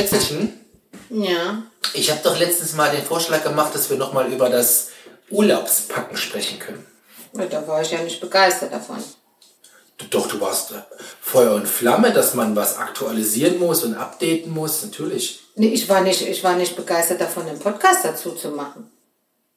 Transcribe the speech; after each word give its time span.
Schätzelchen, 0.00 0.58
Ja. 1.10 1.62
ich 1.94 2.10
habe 2.10 2.20
doch 2.22 2.38
letztens 2.38 2.74
mal 2.74 2.90
den 2.90 3.04
Vorschlag 3.04 3.42
gemacht, 3.42 3.74
dass 3.74 3.90
wir 3.90 3.96
nochmal 3.96 4.32
über 4.32 4.48
das 4.48 4.88
Urlaubspacken 5.30 6.16
sprechen 6.16 6.58
können. 6.58 6.86
Ja, 7.36 7.46
Da 7.46 7.66
war 7.66 7.82
ich 7.82 7.90
ja 7.90 8.02
nicht 8.02 8.20
begeistert 8.20 8.72
davon. 8.72 9.02
Doch, 10.08 10.26
du 10.28 10.40
warst 10.40 10.72
äh, 10.72 10.76
Feuer 11.20 11.54
und 11.54 11.68
Flamme, 11.68 12.10
dass 12.12 12.32
man 12.34 12.56
was 12.56 12.78
aktualisieren 12.78 13.58
muss 13.58 13.84
und 13.84 13.94
updaten 13.94 14.50
muss, 14.50 14.82
natürlich. 14.82 15.40
Nee, 15.56 15.68
ich 15.68 15.88
war 15.90 16.00
nicht, 16.00 16.22
ich 16.22 16.42
war 16.42 16.56
nicht 16.56 16.74
begeistert 16.74 17.20
davon, 17.20 17.46
einen 17.46 17.58
Podcast 17.58 18.04
dazu 18.04 18.30
zu 18.32 18.48
machen. 18.50 18.90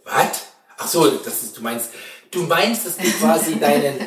Was? 0.03 0.41
Ach 0.77 0.87
so, 0.87 1.09
das 1.09 1.43
ist, 1.43 1.55
du 1.57 1.61
meinst, 1.61 1.89
du 2.31 2.43
meinst, 2.43 2.85
dass 2.85 2.97
du 2.97 3.09
quasi 3.19 3.55
deinen 3.59 4.05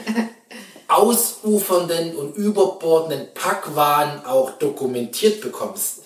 ausufernden 0.88 2.14
und 2.16 2.36
überbordenden 2.36 3.32
Packwahn 3.32 4.24
auch 4.26 4.50
dokumentiert 4.58 5.40
bekommst. 5.40 6.02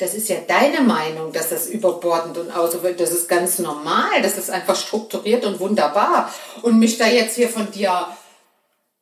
Das 0.00 0.14
ist 0.14 0.30
ja 0.30 0.36
deine 0.48 0.80
Meinung, 0.80 1.30
dass 1.32 1.50
das 1.50 1.66
überbordend 1.66 2.38
und 2.38 2.50
außerwelt, 2.50 2.98
das 2.98 3.12
ist 3.12 3.28
ganz 3.28 3.58
normal, 3.58 4.22
das 4.22 4.38
ist 4.38 4.50
einfach 4.50 4.74
strukturiert 4.74 5.44
und 5.44 5.60
wunderbar. 5.60 6.32
Und 6.62 6.78
mich 6.78 6.96
da 6.96 7.06
jetzt 7.06 7.36
hier 7.36 7.50
von 7.50 7.70
dir 7.70 8.08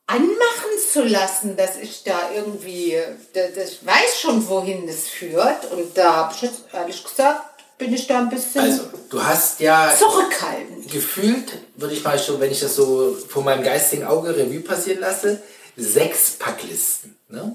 anmachen 0.09 0.73
zu 0.93 1.05
lassen, 1.05 1.57
dass 1.57 1.77
ich 1.77 2.03
da 2.03 2.31
irgendwie, 2.35 2.97
das, 3.33 3.73
ich 3.73 3.87
weiß 3.87 4.21
schon, 4.21 4.49
wohin 4.49 4.89
das 4.89 5.07
führt. 5.07 5.71
Und 5.71 5.97
da 5.97 6.17
habe 6.17 6.35
ich 6.35 6.43
jetzt 6.43 6.63
ehrlich 6.73 7.05
gesagt, 7.05 7.43
bin 7.79 7.95
ich 7.95 8.09
da 8.09 8.19
ein 8.19 8.29
bisschen 8.29 8.63
Also, 8.63 8.83
du 9.09 9.23
hast 9.23 9.61
ja 9.61 9.95
zurückhaltend. 9.97 10.91
gefühlt, 10.91 11.53
würde 11.77 11.95
ich 11.95 12.03
mal 12.03 12.19
schon, 12.19 12.41
wenn 12.41 12.51
ich 12.51 12.59
das 12.59 12.75
so 12.75 13.17
vor 13.29 13.45
meinem 13.45 13.63
geistigen 13.63 14.05
Auge 14.05 14.37
Revue 14.37 14.61
passieren 14.61 15.01
lasse, 15.01 15.41
sechs 15.77 16.33
Packlisten. 16.33 17.17
Ne? 17.29 17.55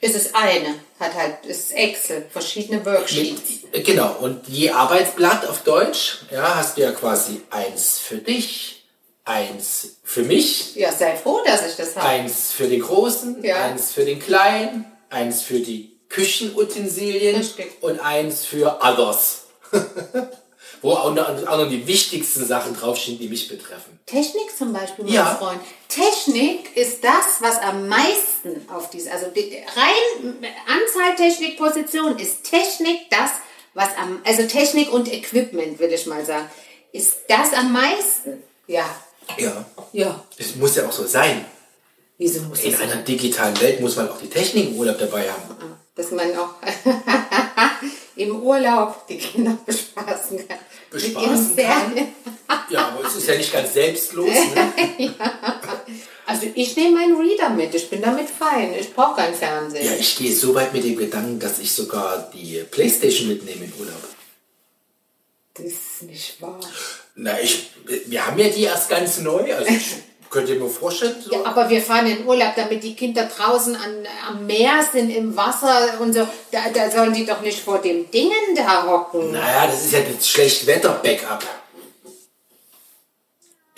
Es 0.00 0.14
ist 0.14 0.34
eine, 0.34 0.74
hat 1.00 1.14
halt, 1.14 1.38
es 1.48 1.58
ist 1.58 1.72
Excel, 1.72 2.26
verschiedene 2.30 2.84
Worksheets. 2.84 3.64
Genau, 3.84 4.14
und 4.20 4.46
je 4.46 4.70
Arbeitsblatt 4.70 5.46
auf 5.46 5.62
Deutsch, 5.62 6.18
ja, 6.30 6.54
hast 6.56 6.76
du 6.76 6.82
ja 6.82 6.92
quasi 6.92 7.40
eins 7.50 7.98
für 7.98 8.18
dich, 8.18 8.84
eins 9.24 9.96
für 10.04 10.22
mich, 10.22 10.74
Ja, 10.76 10.92
sei 10.92 11.16
froh, 11.16 11.40
dass 11.46 11.66
ich 11.66 11.76
das 11.76 11.96
habe. 11.96 12.06
eins 12.08 12.52
für 12.52 12.68
den 12.68 12.80
Großen, 12.82 13.42
Ja. 13.42 13.64
eins 13.64 13.92
für 13.92 14.04
den 14.04 14.20
Kleinen, 14.20 14.84
eins 15.08 15.42
für 15.42 15.60
die 15.60 15.98
Küchenutensilien 16.10 17.44
und 17.80 17.98
eins 18.00 18.44
für 18.44 18.78
Others. 18.82 19.44
Wo 20.82 20.92
unter 20.94 21.28
anderem 21.28 21.70
die 21.70 21.86
wichtigsten 21.86 22.44
Sachen 22.46 22.76
draufstehen, 22.76 23.18
die 23.18 23.28
mich 23.28 23.48
betreffen. 23.48 23.98
Technik 24.06 24.56
zum 24.56 24.72
Beispiel, 24.72 25.04
mein 25.04 25.14
Ja. 25.14 25.34
Freund. 25.36 25.60
Technik 25.88 26.76
ist 26.76 27.02
das, 27.02 27.40
was 27.40 27.58
am 27.58 27.88
meisten 27.88 28.68
auf 28.72 28.90
diese, 28.90 29.10
also 29.10 29.26
die, 29.34 29.62
rein 29.74 30.34
Anzahl 30.66 31.16
Technik, 31.16 31.56
Position 31.56 32.18
ist 32.18 32.44
Technik 32.44 33.08
das, 33.10 33.30
was 33.74 33.88
am, 33.96 34.20
also 34.24 34.42
Technik 34.46 34.92
und 34.92 35.12
Equipment, 35.12 35.78
würde 35.78 35.94
ich 35.94 36.06
mal 36.06 36.24
sagen, 36.24 36.48
ist 36.92 37.16
das 37.28 37.52
am 37.52 37.72
meisten. 37.72 38.42
Ja, 38.66 38.84
Ja. 39.38 39.64
ja. 39.92 40.24
Es 40.38 40.54
muss 40.56 40.76
ja 40.76 40.86
auch 40.86 40.92
so 40.92 41.06
sein. 41.06 41.44
Wieso 42.18 42.40
muss 42.42 42.60
In 42.60 42.74
einer 42.76 42.96
digitalen 42.96 43.60
Welt 43.60 43.80
muss 43.80 43.96
man 43.96 44.08
auch 44.08 44.18
die 44.18 44.28
Technik 44.30 44.68
im 44.68 44.76
Urlaub 44.76 44.98
dabei 44.98 45.30
haben. 45.30 45.76
dass 45.94 46.10
man 46.10 46.30
auch 46.36 46.50
im 48.16 48.42
Urlaub 48.42 49.06
die 49.06 49.18
Kinder 49.18 49.56
bespaßen 49.64 50.48
kann. 50.48 50.58
Bespaßen 50.90 51.56
kann. 51.56 52.08
Ja, 52.70 52.88
aber 52.88 53.06
es 53.06 53.16
ist 53.16 53.28
ja 53.28 53.36
nicht 53.36 53.52
ganz 53.52 53.74
selbstlos. 53.74 54.28
Ne? 54.28 55.14
Also 56.28 56.48
ich 56.56 56.76
nehme 56.76 56.96
meinen 56.96 57.16
Reader 57.16 57.50
mit, 57.50 57.72
ich 57.72 57.88
bin 57.88 58.02
damit 58.02 58.28
fein, 58.28 58.74
ich 58.74 58.92
brauche 58.92 59.14
kein 59.20 59.32
Fernsehen. 59.32 59.86
Ja, 59.86 59.92
ich 59.94 60.16
gehe 60.16 60.34
so 60.34 60.56
weit 60.56 60.72
mit 60.72 60.82
dem 60.82 60.96
Gedanken, 60.96 61.38
dass 61.38 61.60
ich 61.60 61.70
sogar 61.70 62.32
die 62.34 62.64
Playstation 62.68 63.28
mitnehme 63.28 63.66
im 63.66 63.72
Urlaub. 63.78 64.02
Das 65.54 65.66
ist 65.66 66.02
nicht 66.02 66.42
wahr. 66.42 66.58
Na, 67.14 67.40
ich, 67.40 67.70
wir 68.06 68.26
haben 68.26 68.38
ja 68.40 68.48
die 68.48 68.64
erst 68.64 68.90
ganz 68.90 69.18
neu. 69.18 69.54
Also 69.54 69.72
ich 69.72 69.94
könnte 70.30 70.54
mir 70.54 70.68
vorstellen, 70.68 71.16
so. 71.22 71.32
Ja, 71.32 71.44
aber 71.44 71.68
wir 71.68 71.80
fahren 71.80 72.06
in 72.06 72.26
Urlaub, 72.26 72.54
damit 72.56 72.82
die 72.82 72.94
Kinder 72.94 73.24
draußen 73.24 73.74
an, 73.76 74.06
am 74.28 74.46
Meer 74.46 74.80
sind, 74.90 75.10
im 75.10 75.36
Wasser 75.36 76.00
und 76.00 76.12
so. 76.12 76.26
Da, 76.50 76.60
da 76.72 76.90
sollen 76.90 77.12
die 77.12 77.24
doch 77.26 77.40
nicht 77.40 77.60
vor 77.60 77.78
dem 77.78 78.10
Dingen 78.10 78.54
da 78.54 78.86
hocken. 78.86 79.32
Naja, 79.32 79.66
das 79.66 79.84
ist 79.86 79.92
ja 79.92 80.00
das 80.00 80.28
Schlechtwetter-Backup. 80.28 81.44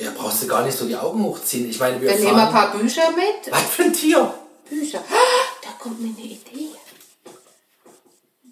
Ja, 0.00 0.12
brauchst 0.16 0.42
du 0.42 0.47
gar 0.47 0.64
nicht 0.64 0.78
so 0.78 0.87
die 0.87 0.97
Augen 0.97 1.22
hochziehen. 1.25 1.69
Ich 1.69 1.81
meine, 1.81 2.00
wir 2.00 2.08
Dann 2.10 2.20
nehmen 2.20 2.37
wir 2.37 2.47
ein 2.47 2.53
fahren... 2.53 2.70
paar 2.70 2.81
Bücher 2.81 3.10
mit. 3.10 3.50
Was 3.53 3.62
für 3.64 3.82
ein 3.82 3.92
Tier? 3.92 4.32
Bücher. 4.70 5.03
Ah, 5.10 5.56
Da 5.62 5.70
kommt 5.78 6.00
mir 6.00 6.08
eine 6.16 6.25
Idee. 6.26 6.69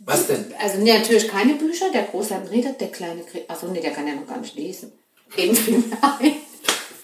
Was 0.05 0.27
denn? 0.27 0.53
Also 0.61 0.79
nee, 0.79 0.97
natürlich 0.97 1.29
keine 1.29 1.55
Bücher. 1.55 1.91
Der 1.93 2.05
Große 2.05 2.35
Reader, 2.51 2.73
der 2.73 2.91
Kleine 2.91 3.23
kriegt... 3.23 3.49
Achso, 3.51 3.67
nee, 3.69 3.81
der 3.81 3.93
kann 3.93 4.07
ja 4.09 4.15
noch 4.15 4.27
gar 4.27 4.39
nicht 4.39 4.55
lesen. 4.57 4.93
Eben 5.37 5.55
fiel 5.57 5.79
mir 5.79 5.99
ein. 6.03 6.37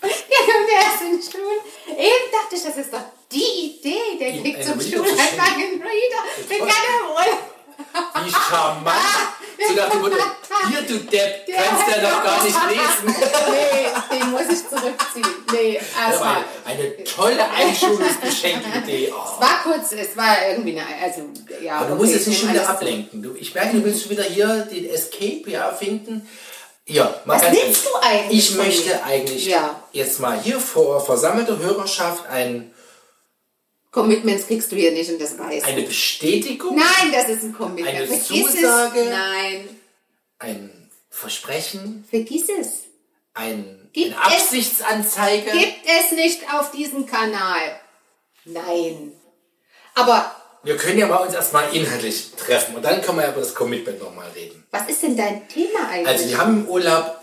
Ja, 0.03 0.39
kommt 0.53 0.71
erst 0.73 1.03
in 1.03 1.11
den 1.12 1.12
Stuhl. 1.23 1.59
Eben 1.89 2.33
dachte 2.33 2.57
ich, 2.57 2.63
das 2.63 2.77
ist 2.77 2.93
doch 2.93 3.05
die 3.31 3.79
Idee. 3.79 4.41
Kriegt 4.43 4.57
einen 4.59 4.67
zum 4.67 4.81
Stuhl 4.81 5.09
einfach 5.09 5.57
einen 5.57 5.81
Reader. 5.81 6.23
Den 6.49 6.61
er 6.61 6.67
im 6.67 7.11
Urlaub. 7.11 7.53
Wie 8.25 8.31
charmant. 8.31 8.97
So 9.69 9.75
nach 9.75 9.91
dem 9.91 10.01
Motto, 10.01 10.17
hier 10.71 10.83
du 10.83 10.99
Depp, 11.05 11.47
kannst 11.55 11.89
ja 11.89 12.03
noch 12.03 12.25
gar 12.25 12.43
nicht 12.43 12.57
lesen. 12.69 13.25
Nee, 13.51 14.19
den 14.19 14.31
muss 14.31 14.43
ich 14.43 14.69
zurückziehen. 14.69 15.45
Nee, 15.53 15.81
erstmal. 16.09 16.45
eine, 16.65 17.05
tolle 17.05 17.49
Einschulungsgeschenkidee. 17.49 19.13
Oh. 19.13 19.41
War 19.41 19.63
kurz, 19.63 19.93
es 19.93 20.17
war 20.17 20.37
irgendwie 20.49 20.81
eine, 20.81 20.87
also, 21.03 21.29
ja. 21.63 21.79
Aber 21.79 21.91
du 21.91 21.95
musst 21.97 22.13
jetzt 22.13 22.23
ich 22.23 22.29
nicht 22.29 22.41
schon 22.41 22.51
wieder 22.51 22.69
ablenken. 22.69 23.23
Du, 23.23 23.35
ich 23.37 23.55
merke, 23.55 23.77
du 23.77 23.85
willst 23.85 24.03
schon 24.03 24.11
wieder 24.11 24.25
hier 24.25 24.67
den 24.71 24.89
Escape 24.91 25.45
ja, 25.47 25.71
finden. 25.73 26.29
Ja, 26.87 27.15
mal 27.25 27.37
Was 27.37 27.43
willst 27.43 27.57
ehrlich. 27.57 27.83
du 27.85 27.97
eigentlich 28.03 28.51
Ich 28.51 28.57
möchte 28.57 29.05
eigentlich 29.05 29.47
Ja. 29.47 29.82
Jetzt 29.93 30.21
mal 30.21 30.41
hier 30.41 30.59
vor 30.61 31.05
versammelter 31.05 31.59
Hörerschaft 31.59 32.27
ein, 32.27 32.73
Commitments 33.91 34.47
kriegst 34.47 34.73
du 34.73 34.77
hier 34.77 34.93
nicht 34.93 35.11
und 35.11 35.21
das 35.21 35.39
weißt 35.39 35.67
eine 35.67 35.83
Bestätigung, 35.83 36.77
Nein, 36.77 37.13
das 37.13 37.29
ist 37.29 37.43
ein 37.45 37.53
Commitment. 37.53 37.89
Eine 37.97 38.07
Vergiss 38.07 38.53
Zusage? 38.55 39.01
es. 39.01 39.11
Nein, 39.11 39.69
ein 40.39 40.91
Versprechen, 41.11 42.05
vergiss 42.09 42.45
es. 42.49 42.85
ein, 43.35 43.91
Gibt 43.93 44.17
eine 44.17 44.35
es- 44.35 44.43
Absichtsanzeige. 44.45 45.51
Gibt 45.51 45.87
es 45.87 46.13
nicht 46.13 46.41
auf 46.55 46.71
diesem 46.71 47.07
Kanal. 47.07 47.77
Nein. 48.47 49.13
Aber 49.95 50.35
Wir 50.65 50.77
können 50.79 50.99
ja 50.99 51.07
mal 51.07 51.17
uns 51.19 51.35
erstmal 51.35 51.75
inhaltlich 51.77 52.31
treffen 52.37 52.75
und 52.77 52.83
dann 52.83 53.03
können 53.03 53.19
wir 53.19 53.25
ja 53.25 53.31
über 53.33 53.41
das 53.41 53.55
Commitment 53.55 54.01
nochmal 54.01 54.31
reden. 54.35 54.65
was 54.71 54.89
ist 54.89 55.03
denn 55.03 55.17
dein 55.19 55.47
Thema 55.49 55.89
eigentlich? 55.91 56.09
Also 56.09 56.29
wir 56.31 56.39
haben 56.39 56.61
im 56.65 56.69
Urlaub, 56.69 57.19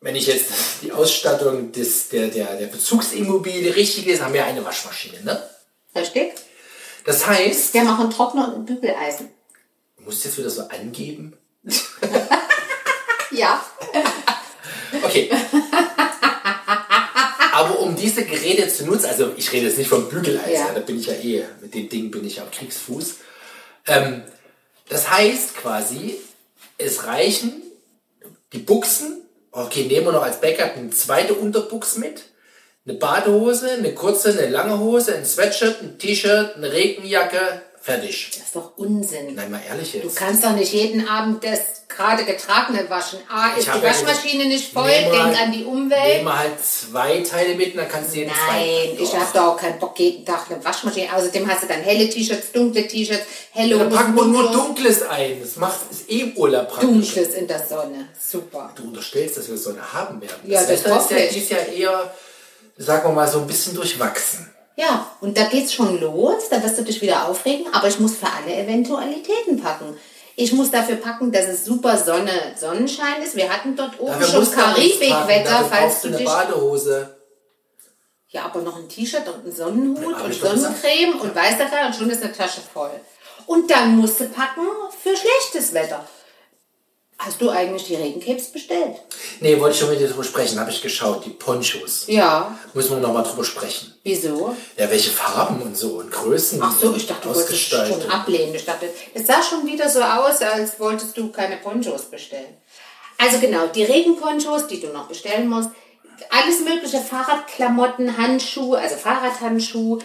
wenn 0.00 0.14
ich 0.16 0.26
jetzt 0.26 0.46
die 0.82 0.92
Ausstattung 0.92 1.72
des, 1.72 2.08
der, 2.08 2.28
der, 2.28 2.56
der 2.56 2.66
Bezugsimmobilie 2.66 3.74
richtig 3.74 4.04
lese, 4.06 4.24
haben 4.24 4.34
wir 4.34 4.44
eine 4.44 4.64
Waschmaschine. 4.64 5.22
Ne? 5.24 5.42
Richtig? 5.94 6.32
Das 7.04 7.26
heißt, 7.26 7.74
Wir 7.74 7.84
machen 7.84 8.10
Trockner 8.10 8.48
und 8.48 8.60
ein 8.60 8.64
Bügeleisen. 8.66 9.30
du 9.96 10.02
musst 10.04 10.24
jetzt 10.24 10.38
wieder 10.38 10.50
so 10.50 10.62
angeben. 10.68 11.36
Ja. 13.30 13.62
Okay. 15.02 15.30
Aber 17.52 17.78
um 17.80 17.94
diese 17.94 18.24
Geräte 18.24 18.68
zu 18.68 18.86
nutzen, 18.86 19.04
also 19.06 19.32
ich 19.36 19.52
rede 19.52 19.66
jetzt 19.66 19.76
nicht 19.78 19.88
vom 19.90 20.08
Bügeleisen, 20.08 20.52
Ja. 20.54 20.72
da 20.72 20.80
bin 20.80 20.98
ich 20.98 21.06
ja 21.06 21.12
eh, 21.14 21.44
mit 21.60 21.74
dem 21.74 21.88
Ding 21.90 22.10
bin 22.10 22.24
ich 22.26 22.40
auf 22.40 22.50
Kriegsfuß. 22.50 23.16
Ähm, 23.86 24.22
das 24.88 25.10
heißt 25.10 25.56
quasi, 25.56 26.18
es 26.78 27.04
reichen 27.04 27.62
die 28.54 28.58
Buchsen, 28.58 29.22
okay, 29.64 29.84
nehmen 29.84 30.06
wir 30.06 30.12
noch 30.12 30.22
als 30.22 30.40
Backup 30.40 30.76
eine 30.76 30.90
zweite 30.90 31.34
Unterbuchs 31.34 31.96
mit, 31.96 32.24
eine 32.86 32.96
Badehose, 32.98 33.70
eine 33.70 33.94
kurze, 33.94 34.30
eine 34.30 34.48
lange 34.48 34.78
Hose, 34.78 35.14
ein 35.14 35.24
Sweatshirt, 35.24 35.82
ein 35.82 35.98
T-Shirt, 35.98 36.56
eine 36.56 36.72
Regenjacke, 36.72 37.62
fertig. 37.80 38.30
Das 38.32 38.46
ist 38.46 38.56
doch 38.56 38.72
Unsinn. 38.76 39.34
Nein, 39.34 39.50
mal 39.50 39.60
ehrlich 39.68 39.92
Du 39.92 39.98
jetzt. 39.98 40.16
kannst 40.16 40.44
doch 40.44 40.52
nicht 40.52 40.72
jeden 40.72 41.06
Abend 41.08 41.42
das 41.44 41.60
gerade 41.88 42.24
getragene 42.24 42.88
waschen. 42.90 43.18
A, 43.30 43.56
ist 43.56 43.66
die 43.66 43.70
ja 43.70 43.82
Waschmaschine 43.82 44.44
nicht 44.44 44.72
voll, 44.72 44.88
denk 44.90 45.12
halt- 45.12 45.38
an 45.40 45.52
die 45.52 45.64
Umwelt. 45.64 46.16
Nehmen 46.16 46.24
wir 46.26 46.38
halt 46.38 46.52
zwei 46.64 47.20
Teile 47.20 47.54
mit 47.54 47.72
und 47.72 47.78
dann 47.78 47.88
kannst 47.88 48.12
du 48.14 48.18
jeden 48.18 48.30
Nein, 48.48 48.90
ich 48.98 49.12
habe 49.14 49.26
doch 49.32 49.54
auch 49.54 49.56
keinen 49.56 49.78
Bock, 49.78 49.98
jeden 49.98 50.24
Tag 50.24 50.50
eine 50.50 50.62
Waschmaschine. 50.64 51.12
Außerdem 51.14 51.48
hast 51.50 51.62
du 51.62 51.66
dann 51.66 51.80
helle 51.80 52.08
T-Shirts, 52.08 52.52
dunkle 52.52 52.86
T-Shirts, 52.86 53.24
helle 53.52 53.78
Dann 53.78 53.90
packen 53.90 54.14
wir 54.14 54.24
nur 54.26 54.42
dunkle- 54.50 54.52
Dunkles 54.52 55.02
ein. 55.02 55.40
Das 55.40 55.56
macht 55.56 55.78
ist 55.90 56.10
eh 56.10 56.32
Urlaub 56.36 56.68
praktisch. 56.68 56.88
Dunkles 56.90 57.34
in 57.34 57.46
der 57.48 57.66
Sonne. 57.66 58.08
Super. 58.20 58.70
Du 58.76 58.82
unterstellst, 58.84 59.38
dass 59.38 59.48
wir 59.48 59.56
Sonne 59.56 59.80
haben 59.92 60.20
werden. 60.20 60.36
Ja, 60.44 60.60
das 60.60 60.68
Wetter 60.84 60.98
ist 61.00 61.10
ja 61.10 61.16
dieses 61.32 61.48
Jahr 61.48 61.66
eher, 61.68 62.14
sagen 62.76 63.08
wir 63.08 63.14
mal, 63.14 63.26
so 63.28 63.38
ein 63.40 63.46
bisschen 63.46 63.74
durchwachsen. 63.74 64.52
Ja, 64.78 65.10
und 65.20 65.36
da 65.36 65.42
geht's 65.46 65.74
schon 65.74 66.00
los, 66.00 66.48
da 66.50 66.62
wirst 66.62 66.78
du 66.78 66.82
dich 66.82 67.02
wieder 67.02 67.26
aufregen, 67.26 67.66
aber 67.74 67.88
ich 67.88 67.98
muss 67.98 68.14
für 68.14 68.28
alle 68.28 68.54
Eventualitäten 68.54 69.60
packen. 69.60 69.96
Ich 70.36 70.52
muss 70.52 70.70
dafür 70.70 70.94
packen, 70.94 71.32
dass 71.32 71.48
es 71.48 71.64
super 71.64 71.98
Sonne, 71.98 72.54
Sonnenschein 72.56 73.20
ist. 73.20 73.34
Wir 73.34 73.52
hatten 73.52 73.74
dort 73.74 73.98
oben 73.98 74.20
Dafür 74.20 74.44
schon 74.44 74.52
Karibikwetter, 74.52 75.66
falls 75.68 76.02
du 76.02 76.08
eine 76.08 76.18
dich... 76.18 76.26
Badehose. 76.26 77.16
Ja, 78.28 78.44
aber 78.44 78.60
noch 78.60 78.76
ein 78.76 78.88
T-Shirt 78.88 79.26
und 79.26 79.46
ein 79.46 79.52
Sonnenhut 79.52 80.14
Hab 80.14 80.26
und. 80.26 80.32
Sonnencreme 80.32 81.18
und 81.22 81.34
weiß 81.34 81.58
der 81.58 81.68
Teil 81.68 81.86
und 81.86 81.96
schon 81.96 82.10
ist 82.10 82.22
eine 82.22 82.32
Tasche 82.32 82.60
voll. 82.60 82.92
Und 83.46 83.68
dann 83.68 83.96
musst 83.96 84.20
du 84.20 84.28
packen 84.28 84.62
für 85.02 85.16
schlechtes 85.16 85.74
Wetter. 85.74 86.06
Hast 87.18 87.40
du 87.40 87.50
eigentlich 87.50 87.84
die 87.84 87.96
Regencapes 87.96 88.52
bestellt? 88.52 88.94
Nee, 89.40 89.58
wollte 89.58 89.74
ich 89.74 89.80
schon 89.80 89.90
mit 89.90 89.98
dir 89.98 90.06
drüber 90.08 90.22
sprechen. 90.22 90.60
Habe 90.60 90.70
ich 90.70 90.80
geschaut. 90.80 91.24
Die 91.24 91.30
Ponchos. 91.30 92.04
Ja. 92.06 92.56
Müssen 92.74 92.92
wir 92.92 92.98
nochmal 92.98 93.24
drüber 93.24 93.44
sprechen. 93.44 93.92
Wieso? 94.04 94.54
Ja, 94.76 94.88
welche 94.88 95.10
Farben 95.10 95.60
und 95.60 95.76
so 95.76 95.98
und 95.98 96.12
Größen. 96.12 96.62
Ach 96.62 96.72
so, 96.80 96.94
ich 96.94 97.08
dachte, 97.08 97.28
du 97.28 97.34
wolltest 97.34 97.50
es 97.50 97.88
schon 97.88 98.10
ablehnen. 98.10 98.54
Ich 98.54 98.64
dachte, 98.64 98.88
es 99.14 99.26
sah 99.26 99.42
schon 99.42 99.66
wieder 99.66 99.88
so 99.88 100.00
aus, 100.00 100.40
als 100.42 100.78
wolltest 100.78 101.16
du 101.16 101.32
keine 101.32 101.56
Ponchos 101.56 102.02
bestellen. 102.02 102.56
Also 103.18 103.38
genau, 103.40 103.66
die 103.66 103.82
Regenponchos, 103.82 104.68
die 104.68 104.80
du 104.80 104.86
noch 104.88 105.08
bestellen 105.08 105.48
musst, 105.48 105.70
alles 106.30 106.60
mögliche, 106.60 106.98
Fahrradklamotten, 106.98 108.16
Handschuhe, 108.16 108.78
also 108.78 108.94
Fahrradhandschuhe, 108.94 109.98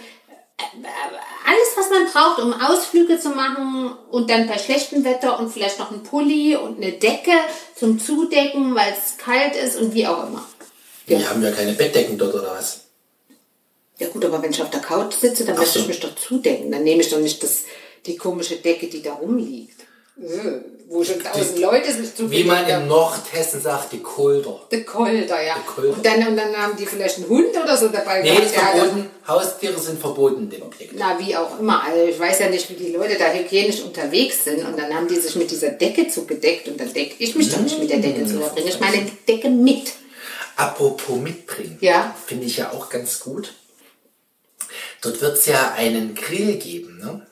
alles, 0.58 1.76
was 1.76 1.90
man 1.90 2.06
braucht, 2.06 2.40
um 2.40 2.52
Ausflüge 2.52 3.18
zu 3.18 3.30
machen 3.30 3.92
und 4.10 4.30
dann 4.30 4.46
bei 4.46 4.58
schlechtem 4.58 5.04
Wetter 5.04 5.38
und 5.38 5.52
vielleicht 5.52 5.78
noch 5.78 5.90
ein 5.90 6.02
Pulli 6.02 6.56
und 6.56 6.82
eine 6.82 6.92
Decke 6.92 7.32
zum 7.76 7.98
Zudecken, 7.98 8.74
weil 8.74 8.92
es 8.92 9.16
kalt 9.18 9.56
ist 9.56 9.76
und 9.76 9.94
wie 9.94 10.06
auch 10.06 10.26
immer. 10.26 10.44
Ja. 11.06 11.18
Die 11.18 11.26
haben 11.26 11.42
ja 11.42 11.50
keine 11.50 11.72
Bettdecken 11.72 12.16
dort 12.16 12.34
oder 12.34 12.52
was? 12.52 12.80
Ja 13.98 14.08
gut, 14.08 14.24
aber 14.24 14.42
wenn 14.42 14.50
ich 14.50 14.62
auf 14.62 14.70
der 14.70 14.80
Couch 14.80 15.14
sitze, 15.14 15.44
dann 15.44 15.54
Ach 15.54 15.60
möchte 15.60 15.78
so. 15.78 15.80
ich 15.80 15.88
mich 15.88 16.00
doch 16.00 16.14
zudecken. 16.16 16.72
Dann 16.72 16.82
nehme 16.82 17.02
ich 17.02 17.10
doch 17.10 17.20
nicht 17.20 17.42
das, 17.42 17.62
die 18.06 18.16
komische 18.16 18.56
Decke, 18.56 18.88
die 18.88 19.02
da 19.02 19.14
rumliegt. 19.14 19.80
Äh, 20.20 20.60
wo 20.86 21.02
schon 21.02 21.22
tausend 21.22 21.58
Leute 21.58 21.92
sich 21.92 22.14
zu 22.14 22.30
Wie 22.30 22.44
man 22.44 22.68
in 22.68 22.86
Nordhessen 22.86 23.60
sagt, 23.60 23.92
die 23.92 24.00
Kulder. 24.00 24.60
Die 24.70 24.82
Kulder, 24.82 25.42
ja. 25.42 25.56
Die 25.56 25.66
Kulder. 25.66 25.94
Und, 25.94 26.04
dann, 26.04 26.28
und 26.28 26.36
dann 26.36 26.54
haben 26.56 26.76
die 26.76 26.86
vielleicht 26.86 27.16
einen 27.18 27.28
Hund 27.28 27.56
oder 27.56 27.76
so 27.76 27.88
dabei. 27.88 28.22
Nee, 28.22 28.36
ist 28.36 28.54
verboten. 28.54 29.10
Haustiere 29.26 29.78
sind 29.78 29.98
verboten, 29.98 30.50
den 30.50 30.62
Objekt. 30.62 30.92
Na, 30.96 31.18
wie 31.18 31.34
auch 31.36 31.58
immer. 31.58 31.82
Also 31.82 32.04
ich 32.04 32.18
weiß 32.18 32.40
ja 32.40 32.50
nicht, 32.50 32.68
wie 32.70 32.74
die 32.74 32.92
Leute 32.92 33.16
da 33.16 33.32
hygienisch 33.32 33.80
unterwegs 33.82 34.44
sind. 34.44 34.64
Und 34.64 34.78
dann 34.78 34.94
haben 34.94 35.08
die 35.08 35.16
sich 35.16 35.34
mit 35.36 35.50
dieser 35.50 35.70
Decke 35.70 36.08
zugedeckt. 36.08 36.68
Und 36.68 36.78
dann 36.78 36.92
decke 36.92 37.14
ich 37.18 37.34
mich 37.34 37.48
mmh, 37.48 37.52
doch 37.54 37.60
nicht 37.62 37.78
mit 37.78 37.90
der 37.90 37.98
Decke 37.98 38.26
zu. 38.26 38.38
Da 38.38 38.48
bringe 38.48 38.68
ich 38.68 38.80
meine 38.80 39.06
Decke 39.26 39.48
mit. 39.48 39.92
Apropos 40.56 41.16
mitbringen. 41.16 41.78
Ja. 41.80 42.14
Finde 42.26 42.44
ich 42.44 42.58
ja 42.58 42.72
auch 42.72 42.90
ganz 42.90 43.20
gut. 43.20 43.54
Dort 45.00 45.20
wird 45.20 45.38
es 45.38 45.46
ja 45.46 45.72
einen 45.76 46.14
Grill 46.14 46.56
geben, 46.56 46.98
ne? 46.98 47.26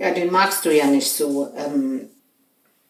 Ja, 0.00 0.10
den 0.12 0.30
magst 0.30 0.64
du 0.64 0.74
ja 0.74 0.86
nicht 0.86 1.12
so, 1.12 1.52
ähm, 1.54 2.08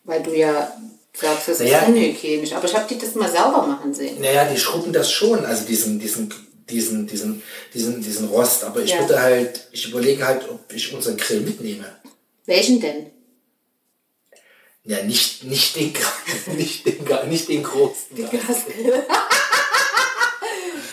weil 0.04 0.22
du 0.22 0.32
ja 0.32 0.72
sagst, 1.12 1.48
das 1.48 1.58
naja, 1.58 1.80
ist 1.80 1.88
unhygienisch. 1.88 2.52
Aber 2.52 2.66
ich 2.66 2.74
habe 2.76 2.86
die 2.88 2.98
das 2.98 3.16
mal 3.16 3.28
sauber 3.28 3.66
machen 3.66 3.92
sehen. 3.92 4.20
Naja, 4.20 4.44
die 4.44 4.56
schrubben 4.56 4.92
das 4.92 5.10
schon, 5.10 5.44
also 5.44 5.64
diesen, 5.64 5.98
diesen, 5.98 6.32
diesen, 6.70 7.08
diesen, 7.08 7.42
diesen, 7.74 8.00
diesen 8.00 8.28
Rost. 8.28 8.62
Aber 8.62 8.80
ich 8.80 8.92
ja. 8.92 9.00
würde 9.00 9.20
halt, 9.20 9.66
ich 9.72 9.88
überlege 9.88 10.24
halt, 10.24 10.48
ob 10.48 10.72
ich 10.72 10.94
unseren 10.94 11.16
Grill 11.16 11.40
mitnehme. 11.40 11.84
Welchen 12.46 12.80
denn? 12.80 13.06
Ja, 14.84 15.02
nicht, 15.02 15.42
nicht 15.42 15.74
den, 15.74 15.92
nicht 16.56 16.86
den, 16.86 17.04
nicht 17.28 17.48
den 17.48 17.64
großen. 17.64 18.14
Den 18.16 18.30
Gasgrill. 18.30 18.86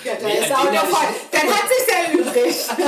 ja, 0.03 0.15
dann 0.15 0.31
nee, 0.31 0.39
ist 0.39 0.51
auch 0.51 0.71
noch 0.71 0.87
voll. 0.87 1.07
Dann 1.31 1.47
hat 1.47 1.65
sich's 1.69 1.91
ja 1.91 2.11
übrig. 2.11 2.55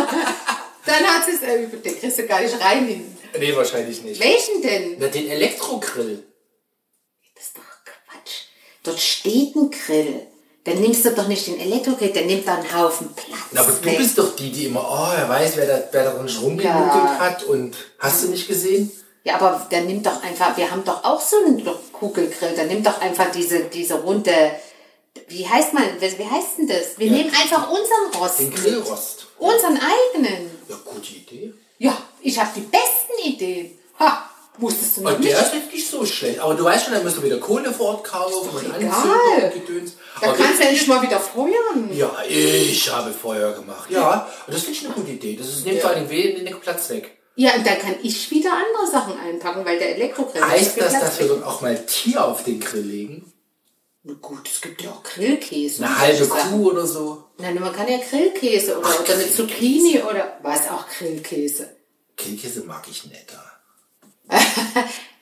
dann 0.88 1.04
hat 1.04 1.26
sich's 1.28 1.42
ja 1.44 1.56
übrig. 1.58 1.84
Den 1.84 2.00
kriegst 2.00 2.18
du 2.18 2.26
gar 2.26 2.42
nicht 2.42 2.60
rein 2.60 2.88
hin. 2.88 3.19
Nee, 3.40 3.56
wahrscheinlich 3.56 4.04
nicht. 4.04 4.22
Welchen 4.22 4.62
denn? 4.62 4.96
Na, 5.00 5.08
den 5.08 5.30
Elektrogrill. 5.30 6.24
Das 7.36 7.46
ist 7.46 7.58
doch 7.58 7.64
Quatsch. 7.86 8.44
Dort 8.84 9.00
steht 9.00 9.56
ein 9.56 9.72
Grill. 9.72 10.28
Dann 10.66 10.82
nimmst 10.82 11.06
du 11.06 11.12
doch 11.12 11.28
nicht 11.28 11.48
den 11.48 11.60
Elektrogrill, 11.60 12.10
der 12.10 12.26
nimmt 12.26 12.48
da 12.48 12.56
einen 12.56 12.78
Haufen 12.78 13.14
Platz. 13.16 13.40
Na, 13.52 13.62
aber 13.62 13.86
weg. 13.86 13.94
du 13.94 14.04
bist 14.04 14.18
doch 14.18 14.36
die, 14.36 14.52
die 14.52 14.66
immer, 14.66 14.82
oh, 14.82 15.18
er 15.18 15.28
weiß, 15.28 15.56
wer 15.56 15.66
da, 15.66 15.84
wer 15.92 16.04
da 16.04 16.12
rumgemuckelt 16.12 16.64
ja. 16.64 17.20
hat 17.20 17.44
und 17.44 17.76
hast 17.98 18.24
du 18.24 18.28
nicht 18.28 18.48
gesehen? 18.48 18.92
Ja, 19.24 19.36
aber 19.36 19.68
der 19.72 19.82
nimmt 19.82 20.06
doch 20.06 20.22
einfach, 20.22 20.56
wir 20.58 20.70
haben 20.70 20.84
doch 20.84 21.04
auch 21.04 21.22
so 21.22 21.38
einen 21.38 21.66
Kugelgrill, 21.94 22.56
der 22.56 22.66
nimmt 22.66 22.86
doch 22.86 23.00
einfach 23.02 23.32
diese, 23.32 23.62
diese 23.66 23.96
runde, 23.96 24.34
wie 25.28 25.48
heißt 25.48 25.74
man, 25.74 25.84
wie 26.00 26.26
heißt 26.26 26.58
denn 26.58 26.68
das? 26.68 26.98
Wir 26.98 27.08
ja. 27.08 27.14
nehmen 27.14 27.30
einfach 27.30 27.70
unseren 27.70 28.22
Rost. 28.22 28.40
Den 28.40 28.54
Grillrost. 28.54 29.28
Unseren 29.38 29.80
eigenen. 29.80 30.52
Ja, 30.68 30.76
gute 30.86 31.14
Idee. 31.14 31.54
Ja, 31.78 31.98
ich 32.22 32.38
habe 32.38 32.50
die 32.56 32.62
besten 32.62 32.99
Ideen. 33.26 33.72
Ha, 34.00 34.30
wusstest 34.58 34.98
du 34.98 35.02
noch 35.02 35.14
und 35.14 35.20
nicht? 35.20 35.32
Der 35.34 35.42
ist 35.42 35.74
nicht 35.74 35.90
so 35.90 36.06
schlecht. 36.06 36.40
Aber 36.40 36.56
du 36.56 36.64
weißt 36.64 36.86
schon, 36.86 36.94
dann 36.94 37.04
musst 37.04 37.18
du 37.18 37.24
wieder 37.24 37.38
Kohle 37.38 37.72
vor 37.74 37.88
Ort 37.88 38.04
kaufen 38.04 38.50
und 38.50 38.66
Egal. 38.66 39.52
und 39.54 39.66
Gedöns. 39.66 39.94
Da 40.20 40.28
Aber 40.28 40.38
kannst 40.38 40.60
du 40.60 40.64
endlich 40.64 40.88
mal 40.88 41.02
wieder 41.02 41.20
feuern. 41.20 41.90
Ja, 41.94 42.12
ich 42.28 42.92
habe 42.92 43.12
Feuer 43.12 43.54
gemacht. 43.54 43.90
Ja, 43.90 44.28
und 44.48 44.54
das 44.54 44.64
finde 44.64 44.80
ich 44.80 44.86
eine 44.86 44.94
gute 44.94 45.12
Idee. 45.12 45.36
Das 45.36 45.48
ist, 45.48 45.66
nimmt 45.66 45.78
ja. 45.78 45.82
vor 45.82 45.92
allem 45.92 46.10
wenig 46.10 46.60
Platz 46.62 46.90
weg. 46.90 47.18
Ja, 47.36 47.56
und 47.56 47.66
dann 47.66 47.80
kann 47.80 47.96
ich 48.04 48.30
wieder 48.32 48.52
andere 48.52 48.92
Sachen 48.92 49.18
einpacken, 49.18 49.64
weil 49.64 49.80
der 49.80 49.96
Elektrogrill 49.96 50.44
Heißt 50.44 50.78
das, 50.78 50.90
Platz 50.90 51.02
dass 51.02 51.20
wir 51.20 51.28
dann 51.30 51.44
auch 51.44 51.62
mal 51.62 51.86
Tier 51.86 52.26
auf 52.26 52.44
den 52.44 52.60
Grill 52.60 52.82
legen? 52.84 53.34
Na 54.04 54.14
gut, 54.22 54.48
es 54.48 54.60
gibt 54.60 54.82
ja 54.82 54.92
auch 54.92 55.04
Grillkäse. 55.04 55.84
Eine 55.84 56.00
halbe 56.00 56.28
Kuh 56.28 56.70
oder 56.70 56.86
so. 56.86 57.26
Nein, 57.38 57.60
man 57.60 57.74
kann 57.74 57.88
ja 57.88 57.98
Grillkäse 57.98 58.78
oder, 58.78 58.88
Ach, 58.90 59.00
oder 59.02 59.14
eine 59.14 59.32
Zucchini 59.32 60.02
oder 60.02 60.38
was 60.42 60.70
auch 60.70 60.88
Grillkäse. 60.90 61.70
Grillkäse 62.20 62.62
mag 62.66 62.86
ich 62.90 63.06
netter. 63.06 63.44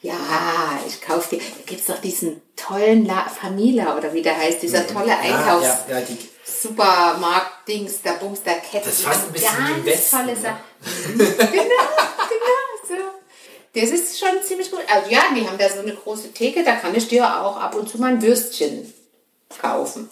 ja, 0.01 0.79
ich 0.85 1.01
kaufe 1.01 1.35
dir. 1.35 1.41
Da 1.41 1.63
gibt 1.65 1.81
es 1.81 1.87
doch 1.87 2.01
diesen 2.01 2.41
tollen 2.55 3.05
La 3.05 3.29
Famila 3.29 3.97
oder 3.97 4.13
wie 4.13 4.21
der 4.21 4.35
heißt, 4.35 4.61
dieser 4.61 4.81
mhm. 4.81 4.87
tolle 4.87 5.17
Einkaufs. 5.17 5.63
Ja, 5.63 5.85
ja, 5.89 5.99
ja, 5.99 6.05
die 6.05 6.17
Supermarkt-Dings, 6.43 8.01
der 8.01 8.13
Bums, 8.13 8.43
der 8.43 8.55
Kette. 8.55 8.89
Das 8.89 9.01
fast 9.01 9.27
ein 9.27 9.33
bisschen 9.33 9.57
ganz 9.57 9.85
wie 9.85 9.85
Westen, 9.85 10.17
tolle 10.17 10.33
ne? 10.33 10.41
Sachen. 10.41 11.13
Mhm. 11.13 11.17
genau, 11.17 11.33
genau 11.47 12.87
so. 12.87 12.95
Das 13.73 13.89
ist 13.89 14.19
schon 14.19 14.43
ziemlich 14.43 14.71
gut. 14.71 14.81
Also 14.89 15.11
ja, 15.11 15.21
die 15.35 15.47
haben 15.47 15.57
da 15.57 15.69
so 15.69 15.79
eine 15.79 15.93
große 15.93 16.33
Theke, 16.33 16.63
da 16.63 16.75
kann 16.75 16.95
ich 16.95 17.07
dir 17.07 17.25
auch 17.41 17.57
ab 17.57 17.75
und 17.75 17.87
zu 17.87 17.99
mal 17.99 18.13
ein 18.13 18.21
Würstchen 18.21 18.91
kaufen. 19.61 20.09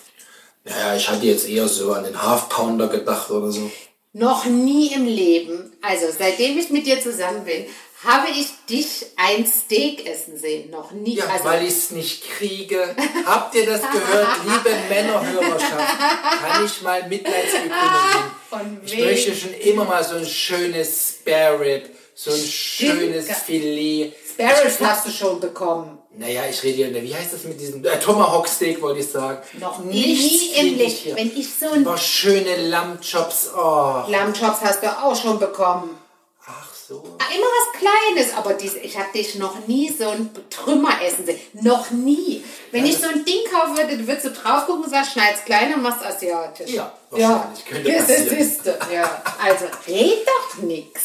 Naja, 0.64 0.96
ich 0.96 1.10
hatte 1.10 1.26
jetzt 1.26 1.48
eher 1.48 1.68
so 1.68 1.94
an 1.94 2.04
den 2.04 2.22
Half 2.22 2.50
Pounder 2.50 2.88
gedacht 2.88 3.30
oder 3.32 3.52
so. 3.52 3.72
Noch 4.18 4.46
nie 4.46 4.94
im 4.94 5.06
Leben, 5.06 5.74
also 5.82 6.06
seitdem 6.18 6.58
ich 6.58 6.70
mit 6.70 6.86
dir 6.86 7.02
zusammen 7.02 7.44
bin, 7.44 7.66
habe 8.02 8.28
ich 8.30 8.48
dich 8.70 9.08
ein 9.18 9.46
Steak 9.46 10.06
essen 10.06 10.38
sehen. 10.38 10.70
Noch 10.70 10.94
nie. 10.94 11.16
Ja, 11.16 11.26
also, 11.28 11.44
weil 11.44 11.64
ich 11.64 11.74
es 11.74 11.92
nicht 11.92 12.24
kriege. 12.24 12.96
Habt 13.26 13.56
ihr 13.56 13.66
das 13.66 13.82
gehört, 13.82 14.28
liebe 14.46 14.74
Männerhörerschaft? 14.88 16.00
Kann 16.00 16.66
ich 16.66 16.82
mal 16.82 17.06
Mitleidsbekundung 17.10 18.78
Ich 18.86 18.98
möchte 19.00 19.36
schon 19.36 19.54
immer 19.54 19.84
mal 19.84 20.02
so 20.02 20.16
ein 20.16 20.26
schönes 20.26 21.18
Spare 21.20 21.60
Rib, 21.60 21.90
so 22.14 22.32
ein 22.32 22.40
schönes 22.40 23.30
Filet. 23.40 24.14
Spare 24.36 24.66
Rib 24.66 24.80
hast 24.82 25.08
du 25.08 25.12
schon 25.12 25.40
bekommen. 25.40 25.98
Naja, 26.18 26.44
ich 26.50 26.62
rede 26.64 26.90
ja, 26.90 27.02
wie 27.02 27.16
heißt 27.16 27.34
das 27.34 27.46
mit 27.46 27.60
diesem 27.60 27.84
äh, 27.86 28.00
Tomahawk 28.00 28.48
Steak, 28.48 28.82
wollte 28.82 29.00
ich 29.00 29.08
sagen. 29.08 29.42
Noch 29.60 29.80
nie 29.80 30.52
im 30.56 30.78
Leben. 30.78 31.16
Wenn 31.16 31.38
ich 31.38 31.54
so 31.54 31.70
ein. 31.70 31.88
Oh, 31.88 31.96
schöne 31.96 32.68
Lammchops. 32.68 33.52
Oh. 33.56 34.04
Lammchops 34.08 34.60
hast 34.62 34.84
du 34.84 34.88
auch 34.88 35.16
schon 35.16 35.40
bekommen. 35.40 35.98
Ach 36.46 36.74
so. 36.74 37.02
Ah, 37.18 37.34
immer 37.34 37.46
was 37.46 37.80
Kleines, 37.80 38.34
aber 38.36 38.54
dies, 38.54 38.76
ich 38.76 38.98
habe 38.98 39.08
dich 39.14 39.36
noch 39.36 39.68
nie 39.68 39.90
so 39.90 40.10
ein 40.10 40.30
Trümmer 40.50 41.02
essen 41.02 41.26
sehen. 41.26 41.40
Noch 41.54 41.92
nie. 41.92 42.44
Wenn 42.72 42.86
ja, 42.86 42.92
ich 42.92 42.98
so 42.98 43.08
ein 43.08 43.24
Ding 43.24 43.44
kaufen 43.50 43.78
würde, 43.78 43.98
du 43.98 44.06
würdest 44.06 44.26
du 44.26 44.32
drauf 44.32 44.66
gucken 44.66 44.84
und 44.84 44.90
sagst, 44.90 45.14
schneid's 45.14 45.46
klein 45.46 45.74
und 45.74 45.82
machst 45.82 46.06
asiatisch. 46.06 46.72
Ja, 46.72 46.94
wahrscheinlich. 47.10 47.60
Ja, 47.60 47.72
könnte 47.72 47.92
das 47.92 48.08
passieren. 48.08 48.38
ist, 48.38 48.66
ist, 48.68 48.78
ja. 48.94 49.24
Also, 49.42 49.66
red 49.88 50.28
doch 50.28 50.62
nix. 50.62 51.02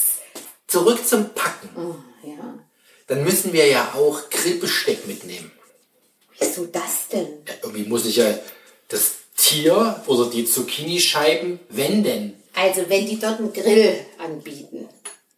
Zurück 0.66 1.06
zum 1.06 1.30
Packen. 1.30 1.70
Oh, 1.76 2.26
ja 2.26 2.59
dann 3.10 3.24
müssen 3.24 3.52
wir 3.52 3.66
ja 3.66 3.92
auch 3.96 4.30
Grillbesteck 4.30 5.08
mitnehmen. 5.08 5.50
Wieso 6.38 6.66
das 6.66 7.08
denn? 7.08 7.26
Ja, 7.44 7.54
irgendwie 7.64 7.82
muss 7.82 8.06
ich 8.06 8.16
ja 8.16 8.38
das 8.86 9.14
Tier 9.36 10.00
oder 10.06 10.30
die 10.30 10.44
Zucchini-Scheiben 10.44 11.58
wenden. 11.70 12.40
Also 12.54 12.88
wenn 12.88 13.06
die 13.06 13.18
dort 13.18 13.40
einen 13.40 13.52
Grill 13.52 13.98
anbieten 14.18 14.88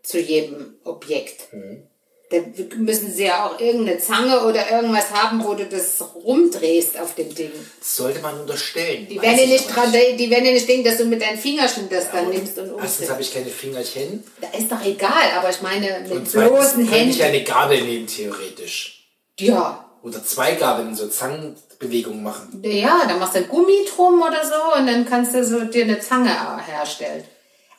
zu 0.02 0.20
jedem 0.20 0.74
Objekt, 0.84 1.50
mhm. 1.54 1.84
Dann 2.32 2.84
müssen 2.84 3.12
sie 3.12 3.24
ja 3.24 3.46
auch 3.46 3.60
irgendeine 3.60 3.98
Zange 3.98 4.40
oder 4.46 4.70
irgendwas 4.70 5.10
haben, 5.10 5.44
wo 5.44 5.54
du 5.54 5.66
das 5.66 6.02
rumdrehst 6.24 6.98
auf 6.98 7.14
dem 7.14 7.34
Ding. 7.34 7.52
Das 7.78 7.96
sollte 7.96 8.20
man 8.20 8.40
unterstellen. 8.40 9.06
Die 9.08 9.20
werden 9.20 9.38
ja 9.38 9.46
nicht 9.46 9.74
dran, 9.74 9.92
die 9.92 10.30
werden 10.30 10.46
ja 10.46 10.52
nicht 10.52 10.68
denken, 10.68 10.84
dass 10.84 10.96
du 10.96 11.04
mit 11.04 11.20
deinen 11.20 11.38
Fingerchen 11.38 11.88
das 11.90 12.06
ja, 12.06 12.12
dann 12.14 12.30
nimmst 12.30 12.58
und 12.58 12.72
Erstens 12.80 13.10
habe 13.10 13.20
ich 13.20 13.32
keine 13.32 13.46
Fingerchen. 13.46 14.24
Da 14.40 14.48
ist 14.58 14.72
doch 14.72 14.84
egal, 14.84 15.30
aber 15.38 15.50
ich 15.50 15.60
meine 15.60 16.00
mit 16.00 16.12
und 16.12 16.32
bloßen 16.32 16.88
Händen. 16.88 17.10
ich 17.10 17.22
eine 17.22 17.44
Gabel 17.44 17.82
nehmen, 17.82 18.06
theoretisch. 18.06 19.06
Ja. 19.38 19.84
Oder 20.02 20.24
zwei 20.24 20.54
Gabeln, 20.54 20.96
so 20.96 21.08
Zangenbewegungen 21.08 22.22
machen. 22.22 22.62
Ja, 22.64 23.02
dann 23.06 23.18
machst 23.18 23.34
du 23.34 23.40
ein 23.40 23.48
Gummi 23.48 23.86
drum 23.94 24.22
oder 24.22 24.44
so 24.44 24.78
und 24.78 24.86
dann 24.86 25.04
kannst 25.04 25.34
du 25.34 25.44
so 25.44 25.60
dir 25.64 25.84
eine 25.84 26.00
Zange 26.00 26.30
herstellen. 26.66 27.24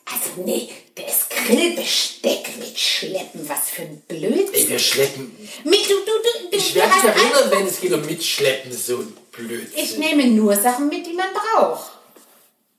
Also 0.05 0.41
nee, 0.43 0.69
das 0.95 1.27
Grillbesteck 1.29 2.57
mitschleppen, 2.59 3.47
was 3.47 3.69
für 3.69 3.83
ein 3.83 4.01
Blödsinn. 4.07 4.53
Ey, 4.53 4.69
wir 4.69 4.79
schleppen. 4.79 5.35
Mit, 5.63 5.89
du, 5.89 5.93
du, 5.93 6.49
du, 6.51 6.57
ich 6.57 6.75
werde 6.75 6.93
mich 6.93 7.03
erinnern, 7.03 7.51
wenn 7.51 7.67
es 7.67 7.79
geht 7.79 7.93
um 7.93 8.05
Mitschleppen, 8.05 8.71
so 8.71 8.97
ein 8.97 9.17
Blödsinn. 9.31 9.71
Ich 9.75 9.97
nehme 9.97 10.27
nur 10.27 10.55
Sachen 10.55 10.89
mit, 10.89 11.05
die 11.05 11.13
man 11.13 11.27
braucht. 11.33 11.91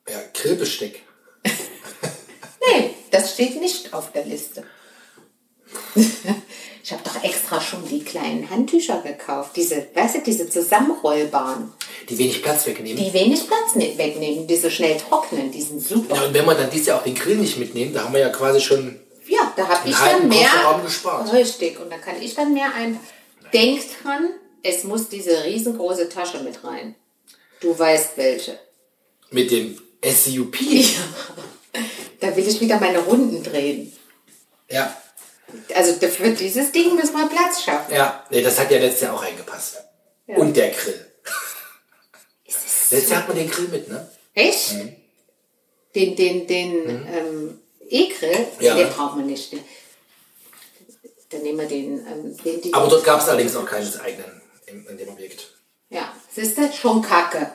Ja, 0.08 0.22
Grillbesteck. 0.34 1.02
nee, 1.44 2.90
Das 3.10 3.32
steht 3.34 3.60
nicht 3.60 3.92
auf 3.92 4.12
der 4.12 4.24
Liste. 4.24 4.64
ich 6.82 6.92
habe 6.92 7.02
doch 7.04 7.22
extra 7.22 7.60
schon 7.60 7.86
die 7.88 8.02
kleinen 8.02 8.48
Handtücher 8.50 9.00
gekauft. 9.02 9.52
Diese, 9.56 9.86
weißt 9.94 10.16
du, 10.16 10.20
diese 10.20 10.48
zusammenrollbaren. 10.48 11.72
Die 12.08 12.18
wenig 12.18 12.42
Platz 12.42 12.66
wegnehmen. 12.66 13.02
Die 13.02 13.12
wenig 13.12 13.46
Platz 13.46 13.74
nicht 13.74 13.96
wegnehmen, 13.98 14.46
die 14.46 14.56
so 14.56 14.70
schnell 14.70 14.96
trocknen, 14.98 15.50
die 15.50 15.62
sind 15.62 15.82
super. 15.82 16.14
Ja, 16.16 16.24
und 16.24 16.34
wenn 16.34 16.44
wir 16.44 16.54
dann 16.54 16.70
dieses 16.70 16.88
Jahr 16.88 16.98
auch 17.00 17.04
den 17.04 17.14
Grill 17.14 17.36
nicht 17.36 17.58
mitnehmen, 17.58 17.94
da 17.94 18.04
haben 18.04 18.12
wir 18.12 18.20
ja 18.20 18.28
quasi 18.30 18.60
schon 18.60 19.00
Ja, 19.26 19.52
da 19.56 19.68
habe 19.68 19.88
ich 19.88 19.96
dann 19.96 20.28
mehr. 20.28 20.48
Gespart. 20.84 21.32
Richtig, 21.32 21.80
und 21.80 21.90
da 21.90 21.98
kann 21.98 22.20
ich 22.20 22.34
dann 22.34 22.52
mehr 22.52 22.74
ein. 22.76 22.98
Denkt 23.52 23.86
dran, 24.02 24.30
es 24.62 24.84
muss 24.84 25.08
diese 25.08 25.44
riesengroße 25.44 26.08
Tasche 26.08 26.40
mit 26.40 26.62
rein. 26.64 26.94
Du 27.60 27.78
weißt 27.78 28.16
welche. 28.16 28.58
mit 29.30 29.50
dem 29.50 29.78
SUP. 30.04 30.56
Da 32.20 32.34
will 32.36 32.48
ich 32.48 32.58
wieder 32.60 32.78
meine 32.80 33.00
Runden 33.00 33.42
drehen. 33.42 33.92
Ja, 34.70 34.96
Also 35.74 35.94
für 35.94 36.30
dieses 36.30 36.72
Ding 36.72 36.94
müssen 36.94 37.14
wir 37.14 37.28
Platz 37.28 37.62
schaffen. 37.62 37.94
ja. 37.94 38.24
Nee, 38.30 38.42
das 38.42 38.58
hat 38.58 38.70
ja 38.70 38.78
letztes 38.78 39.02
Jahr 39.02 39.14
auch 39.14 39.22
reingepasst. 39.22 39.76
Ja. 40.26 40.36
Und 40.36 40.56
der 40.56 40.70
Grill. 40.70 41.12
Letztes 42.90 43.10
Jahr 43.10 43.20
hat 43.20 43.28
man 43.28 43.36
den 43.36 43.50
Grill 43.50 43.68
mit, 43.68 43.88
ne? 43.88 44.08
Echt? 44.34 44.72
Den, 45.94 46.16
den, 46.16 46.46
den 46.46 47.06
ähm, 47.12 47.60
E-Grill, 47.88 48.46
Ja. 48.60 48.74
den 48.74 48.88
braucht 48.90 49.16
man 49.16 49.26
nicht. 49.26 49.52
Den, 49.52 49.60
dann 51.30 51.42
nehmen 51.42 51.58
wir 51.60 51.66
den, 51.66 52.06
ähm, 52.06 52.36
den 52.44 52.60
die, 52.60 52.72
Aber 52.74 52.88
dort 52.88 53.04
gab 53.04 53.20
es 53.20 53.28
allerdings 53.28 53.54
auch 53.56 53.66
keines 53.66 53.98
eigenen 54.00 54.40
in, 54.66 54.86
in 54.86 54.98
dem 54.98 55.08
Objekt. 55.08 55.50
ja, 55.90 56.12
siehst 56.32 56.58
du, 56.58 56.72
schon 56.72 57.02
kacke. 57.02 57.50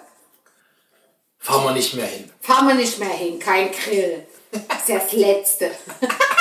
Fahren 1.37 1.63
wir 1.65 1.71
nicht 1.73 1.93
mehr 1.93 2.05
hin. 2.05 2.29
Fahren 2.41 2.67
wir 2.67 2.75
nicht 2.75 2.99
mehr 2.99 3.09
hin, 3.09 3.39
kein 3.39 3.71
Grill. 3.71 4.25
Das 4.67 4.79
ist 4.81 4.89
ja 4.89 4.97
das 4.99 5.11
Letzte. 5.13 5.71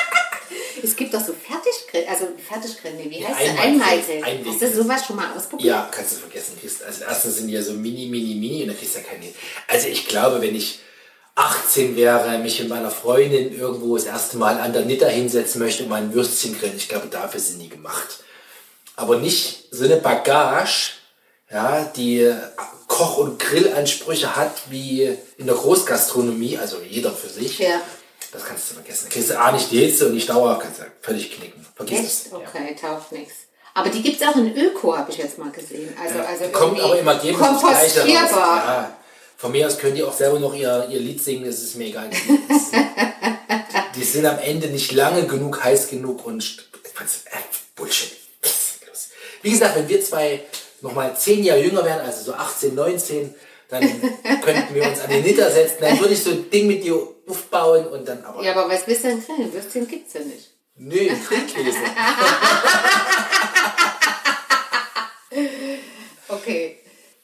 es 0.82 0.96
gibt 0.96 1.12
doch 1.14 1.20
so 1.24 1.32
Fertiggrill, 1.34 2.06
also 2.08 2.28
Fertiggrill, 2.46 2.94
nee, 2.94 3.10
wie 3.10 3.20
Ja, 3.22 3.28
heißt 3.28 3.40
der? 3.40 3.60
Einmalgrill. 3.60 4.44
Hast 4.46 4.62
du 4.62 4.82
sowas 4.82 5.06
schon 5.06 5.16
mal 5.16 5.32
ausprobiert? 5.36 5.68
Ja, 5.68 5.88
kannst 5.90 6.12
du 6.12 6.16
vergessen. 6.16 6.54
Also 6.86 7.04
erstens 7.04 7.36
sind 7.36 7.48
die 7.48 7.54
ja 7.54 7.62
so 7.62 7.72
mini, 7.72 8.06
mini, 8.06 8.34
mini 8.34 8.62
und 8.62 8.68
dann 8.68 8.78
kriegst 8.78 8.94
du 8.94 9.00
ja 9.00 9.04
keine. 9.04 9.26
Also 9.66 9.88
ich 9.88 10.06
glaube, 10.08 10.40
wenn 10.40 10.54
ich 10.54 10.80
18 11.34 11.94
wäre, 11.96 12.38
mich 12.38 12.58
mit 12.58 12.68
meiner 12.68 12.90
Freundin 12.90 13.56
irgendwo 13.56 13.96
das 13.96 14.06
erste 14.06 14.36
Mal 14.38 14.58
an 14.58 14.72
der 14.72 14.84
Nitter 14.84 15.08
hinsetzen 15.08 15.60
möchte 15.60 15.84
und 15.84 15.88
mal 15.88 16.02
ein 16.02 16.12
Würstchen 16.12 16.58
grillen, 16.58 16.76
ich 16.76 16.88
glaube, 16.88 17.06
dafür 17.08 17.40
sind 17.40 17.60
die 17.60 17.68
gemacht. 17.68 18.24
Aber 18.96 19.18
nicht 19.18 19.66
so 19.70 19.84
eine 19.84 19.96
Bagage, 19.96 20.94
ja, 21.50 21.84
die 21.96 22.34
Koch- 22.88 23.18
und 23.18 23.38
Grillansprüche 23.38 24.34
hat 24.34 24.52
wie 24.70 25.16
in 25.36 25.46
der 25.46 25.54
Großgastronomie, 25.54 26.58
also 26.58 26.78
jeder 26.80 27.12
für 27.12 27.28
sich. 27.28 27.58
Ja. 27.60 27.80
Das 28.32 28.44
kannst 28.44 28.70
du 28.70 28.74
vergessen. 28.74 29.06
Da 29.08 29.14
kriegst 29.14 29.30
du 29.30 29.40
A 29.40 29.52
nicht 29.52 29.70
die 29.70 29.78
Hitze 29.78 30.06
und 30.06 30.14
nicht 30.14 30.28
Dauer, 30.28 30.58
kannst 30.58 30.80
du 30.80 30.84
völlig 31.00 31.32
knicken. 31.32 31.64
Vergiss 31.74 32.00
es. 32.00 32.24
Echt? 32.26 32.34
Okay, 32.34 32.76
taugt 32.80 33.12
nichts. 33.12 33.34
Aber 33.74 33.88
die 33.90 34.02
gibt 34.02 34.20
es 34.20 34.26
auch 34.26 34.36
in 34.36 34.56
Öko, 34.56 34.96
habe 34.96 35.10
ich 35.10 35.18
jetzt 35.18 35.38
mal 35.38 35.50
gesehen. 35.50 35.94
Also, 36.02 36.18
also 36.18 36.44
Die 36.44 36.52
kommt 36.52 36.80
aber 36.80 36.98
immer 36.98 37.14
raus. 37.14 37.38
kompostierbar. 37.38 38.56
Ja. 38.66 38.96
Von 39.36 39.52
mir 39.52 39.66
aus 39.68 39.78
können 39.78 39.94
die 39.94 40.02
auch 40.02 40.12
selber 40.12 40.40
noch 40.40 40.52
ihr, 40.52 40.88
ihr 40.90 40.98
Lied 40.98 41.22
singen, 41.22 41.44
das 41.44 41.60
ist 41.60 41.76
mir 41.76 41.86
egal. 41.86 42.10
die 43.94 44.04
sind 44.04 44.26
am 44.26 44.38
Ende 44.40 44.66
nicht 44.66 44.90
lange 44.92 45.26
genug, 45.26 45.62
heiß 45.62 45.88
genug 45.88 46.26
und 46.26 46.68
äh, 46.74 47.38
Bullshit. 47.76 48.16
Wie 49.42 49.50
gesagt, 49.50 49.76
wenn 49.76 49.88
wir 49.88 50.02
zwei 50.02 50.40
nochmal 50.80 51.16
zehn 51.16 51.44
Jahre 51.44 51.60
jünger 51.60 51.84
wären, 51.84 52.00
also 52.00 52.24
so 52.24 52.34
18, 52.34 52.74
19, 52.74 53.32
dann 53.68 53.82
könnten 54.42 54.74
wir 54.74 54.88
uns 54.88 55.00
an 55.00 55.10
den 55.10 55.22
Nitter 55.22 55.50
setzen, 55.50 55.76
dann 55.80 56.00
würde 56.00 56.14
ich 56.14 56.22
so 56.22 56.30
ein 56.30 56.50
Ding 56.50 56.66
mit 56.66 56.82
dir 56.82 57.00
aufbauen 57.28 57.86
und 57.88 58.06
dann 58.08 58.24
aber. 58.24 58.42
Ja, 58.42 58.52
aber 58.52 58.68
was 58.72 58.86
willst 58.86 59.04
du 59.04 59.08
denn 59.08 59.24
grillen? 59.24 59.52
Würstchen 59.52 59.86
gibt's 59.88 60.14
ja 60.14 60.20
nicht. 60.20 60.50
Nee, 60.76 61.08
Grillkäse. 61.28 61.78
Okay. 66.28 66.78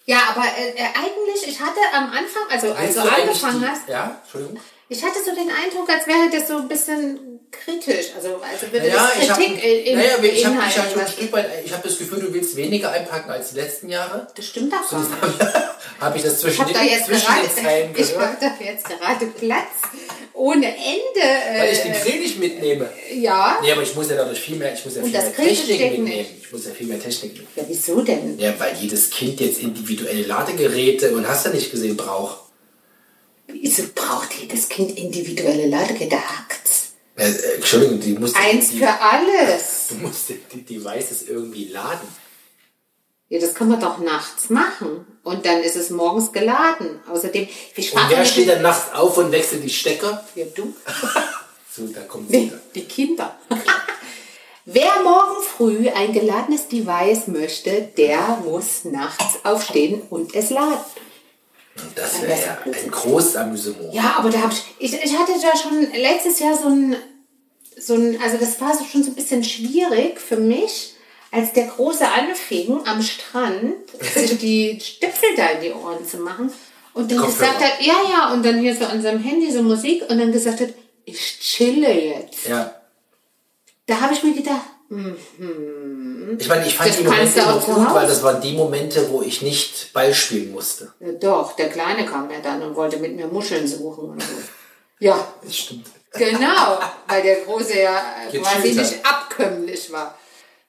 Ja, 0.06 0.18
aber 0.34 0.44
äh, 0.44 0.70
äh, 0.76 0.84
eigentlich, 0.94 1.46
ich 1.48 1.58
hatte 1.60 1.80
am 1.94 2.04
Anfang, 2.10 2.42
also 2.50 2.72
als 2.72 2.94
du 2.94 3.00
angefangen 3.00 3.60
die- 3.60 3.66
hast, 3.66 3.88
Ja, 3.88 4.20
Entschuldigung. 4.22 4.60
ich 4.88 5.02
hatte 5.02 5.22
so 5.24 5.34
den 5.34 5.50
Eindruck, 5.50 5.88
als 5.88 6.06
wäre 6.06 6.28
das 6.30 6.48
so 6.48 6.58
ein 6.58 6.68
bisschen 6.68 7.33
kritisch. 7.64 8.06
Also, 8.16 8.36
also 8.40 8.72
würde 8.72 8.88
Ja, 8.88 9.10
das 9.14 9.22
ich 9.24 9.30
habe 9.30 9.42
Kritik 9.44 9.64
in, 9.64 9.84
in, 9.86 9.98
naja, 9.98 10.08
ich 10.10 10.14
hab, 10.16 10.24
ich 10.24 10.42
beinhalten, 10.44 10.80
hab, 10.80 10.96
was- 11.06 11.12
Stück 11.12 11.32
weit, 11.32 11.46
ich 11.64 11.72
habe 11.72 11.88
das 11.88 11.98
Gefühl, 11.98 12.20
du 12.20 12.32
willst 12.34 12.56
weniger 12.56 12.90
einpacken 12.90 13.30
als 13.30 13.50
die 13.50 13.56
letzten 13.60 13.88
Jahre. 13.88 14.26
Das 14.34 14.46
stimmt 14.46 14.70
gar 14.70 14.80
nicht. 14.80 15.10
habe 16.00 16.16
ich 16.16 16.22
das 16.22 16.32
Ich 16.34 16.38
zwischen, 16.40 16.60
habe 16.64 16.72
da 16.72 16.80
den, 16.80 16.88
jetzt 16.88 17.06
zwischen 17.06 17.26
gerade, 17.26 17.48
den 17.48 17.64
Zeilen 17.64 17.94
ich 17.96 18.16
habe 18.16 18.36
da 18.40 18.64
jetzt 18.64 18.84
gerade 18.88 19.26
Platz 19.26 19.64
ohne 20.32 20.66
Ende. 20.66 21.58
weil 21.58 21.72
ich 21.72 21.78
den 21.80 21.92
Äh, 21.92 22.00
Grill 22.00 22.20
nicht 22.20 22.38
mitnehme. 22.40 22.88
ja. 23.14 23.58
Nee, 23.62 23.72
aber 23.72 23.82
ich 23.82 23.94
muss 23.94 24.10
ja 24.10 24.16
dadurch 24.16 24.40
viel 24.40 24.56
mehr, 24.56 24.74
ich 24.74 24.84
muss 24.84 24.96
ja 24.96 25.02
viel 25.02 25.12
mehr 25.12 25.32
Technik 25.34 25.68
nicht. 25.80 25.98
mitnehmen. 25.98 26.26
Ich 26.42 26.52
muss 26.52 26.66
ja 26.66 26.72
viel 26.72 26.86
mehr 26.88 27.00
Technik 27.00 27.32
mitnehmen. 27.32 27.48
Ja, 27.56 27.64
wieso 27.68 28.00
denn? 28.02 28.38
Ja, 28.38 28.52
weil 28.58 28.74
jedes 28.80 29.10
Kind 29.10 29.40
jetzt 29.40 29.60
individuelle 29.60 30.22
Ladegeräte 30.26 31.12
und 31.14 31.28
hast 31.28 31.46
du 31.46 31.50
nicht 31.50 31.70
gesehen 31.70 31.96
braucht. 31.96 32.38
Wieso 33.46 33.82
braucht 33.94 34.32
jedes 34.40 34.68
Kind 34.68 34.96
individuelle 34.98 35.66
Ladegeräte? 35.68 36.16
Hackt's. 36.16 36.53
Äh, 37.16 37.30
äh, 37.30 37.54
Entschuldigung, 37.56 38.00
die 38.00 38.12
musst 38.12 38.36
Eins 38.36 38.70
die, 38.70 38.78
für 38.78 39.00
alles. 39.00 39.86
du 39.88 39.94
musst 40.06 40.28
die, 40.28 40.62
Devices 40.62 41.28
irgendwie 41.28 41.68
laden. 41.68 42.08
Ja, 43.28 43.40
das 43.40 43.54
können 43.54 43.70
wir 43.70 43.78
doch 43.78 43.98
nachts 43.98 44.50
machen. 44.50 45.06
Und 45.22 45.46
dann 45.46 45.62
ist 45.62 45.76
es 45.76 45.90
morgens 45.90 46.32
geladen. 46.32 47.00
Außerdem, 47.10 47.48
wir 47.74 47.84
Und 47.84 47.88
sprachen 47.88 48.10
wer 48.10 48.24
steht 48.24 48.48
dann 48.48 48.62
nachts 48.62 48.92
auf 48.94 49.16
und 49.16 49.32
wechselt 49.32 49.64
die 49.64 49.70
Stecker? 49.70 50.24
Ja, 50.34 50.44
du. 50.54 50.74
So, 51.76 51.88
da 51.88 52.02
kommt 52.02 52.30
wieder. 52.30 52.60
Die 52.72 52.84
Kinder. 52.84 53.36
Wer 54.64 54.92
morgen 55.02 55.42
früh 55.42 55.88
ein 55.88 56.12
geladenes 56.12 56.68
Device 56.68 57.26
möchte, 57.26 57.90
der 57.98 58.38
muss 58.44 58.84
nachts 58.84 59.44
aufstehen 59.44 60.00
und 60.08 60.36
es 60.36 60.50
laden. 60.50 60.78
Und 61.76 61.98
das 61.98 62.22
wäre 62.22 62.40
ja 62.40 62.58
ein 62.64 62.90
großes 62.90 63.36
Amüsement. 63.36 63.92
Ja, 63.92 64.16
aber 64.18 64.30
da 64.30 64.42
habe 64.42 64.52
ich, 64.52 64.92
ich, 64.92 65.04
ich 65.04 65.18
hatte 65.18 65.32
da 65.40 65.56
schon 65.56 65.80
letztes 65.92 66.38
Jahr 66.38 66.56
so 66.56 66.68
ein, 66.68 66.96
so 67.76 67.94
ein, 67.94 68.20
also 68.22 68.36
das 68.36 68.60
war 68.60 68.76
so 68.76 68.84
schon 68.84 69.02
so 69.02 69.10
ein 69.10 69.16
bisschen 69.16 69.42
schwierig 69.42 70.20
für 70.20 70.36
mich, 70.36 70.94
als 71.32 71.52
der 71.52 71.66
Große 71.66 72.06
anfing 72.06 72.86
am 72.86 73.02
Strand, 73.02 73.74
sich 74.00 74.38
die 74.38 74.78
Stöpsel 74.80 75.30
da 75.36 75.48
in 75.48 75.62
die 75.62 75.72
Ohren 75.72 76.06
zu 76.06 76.18
machen 76.18 76.52
und 76.94 77.10
dann 77.10 77.18
Kopfhörer. 77.18 77.52
gesagt 77.52 77.72
hat, 77.72 77.84
ja, 77.84 77.96
ja, 78.08 78.32
und 78.32 78.44
dann 78.46 78.60
hier 78.60 78.74
so 78.76 78.84
an 78.84 79.02
seinem 79.02 79.22
Handy 79.22 79.50
so 79.50 79.62
Musik 79.62 80.04
und 80.08 80.18
dann 80.18 80.30
gesagt 80.30 80.60
hat, 80.60 80.68
ich 81.04 81.40
chille 81.40 81.92
jetzt. 81.92 82.46
Ja. 82.46 82.74
Da 83.86 84.00
habe 84.00 84.14
ich 84.14 84.22
mir 84.22 84.32
gedacht, 84.32 84.64
Ich 86.38 86.48
meine, 86.48 86.66
ich 86.66 86.76
fand 86.76 86.90
Das 86.90 86.96
die 86.98 87.04
Momente 87.04 87.46
auch 87.46 87.64
gut, 87.64 87.94
weil 87.94 88.06
das 88.06 88.22
waren 88.22 88.40
die 88.40 88.52
Momente, 88.52 89.08
wo 89.10 89.22
ich 89.22 89.42
nicht 89.42 89.92
Ball 89.92 90.12
spielen 90.14 90.52
musste. 90.52 90.92
ja, 91.00 91.12
doch, 91.12 91.56
der 91.56 91.68
Kleine 91.68 92.04
kam 92.06 92.30
ja 92.30 92.38
dann 92.42 92.62
und 92.62 92.76
wollte 92.76 92.98
mit 92.98 93.16
mir 93.16 93.26
Muscheln 93.26 93.66
suchen 93.66 94.10
und 94.10 94.22
so. 94.22 94.28
Ja, 95.00 95.26
Das 95.42 95.56
stimmt. 95.56 95.86
Genau, 96.12 96.78
weil 97.08 97.22
der 97.22 97.40
Große 97.40 97.80
ja 97.80 98.00
quasi 98.30 98.72
nicht 98.72 99.04
abkömmlich 99.04 99.90
war. 99.92 100.16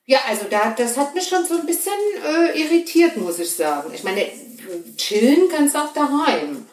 Ja, 0.07 0.19
also 0.27 0.45
da, 0.49 0.73
das 0.75 0.97
hat 0.97 1.13
mich 1.13 1.27
schon 1.27 1.45
so 1.45 1.55
ein 1.55 1.65
bisschen 1.65 1.93
äh, 2.23 2.59
irritiert, 2.59 3.17
muss 3.17 3.39
ich 3.39 3.51
sagen. 3.55 3.91
Ich 3.93 4.03
meine, 4.03 4.27
chillen 4.97 5.47
kannst 5.49 5.75
du 5.75 5.79
auch 5.79 5.93
daheim, 5.93 6.65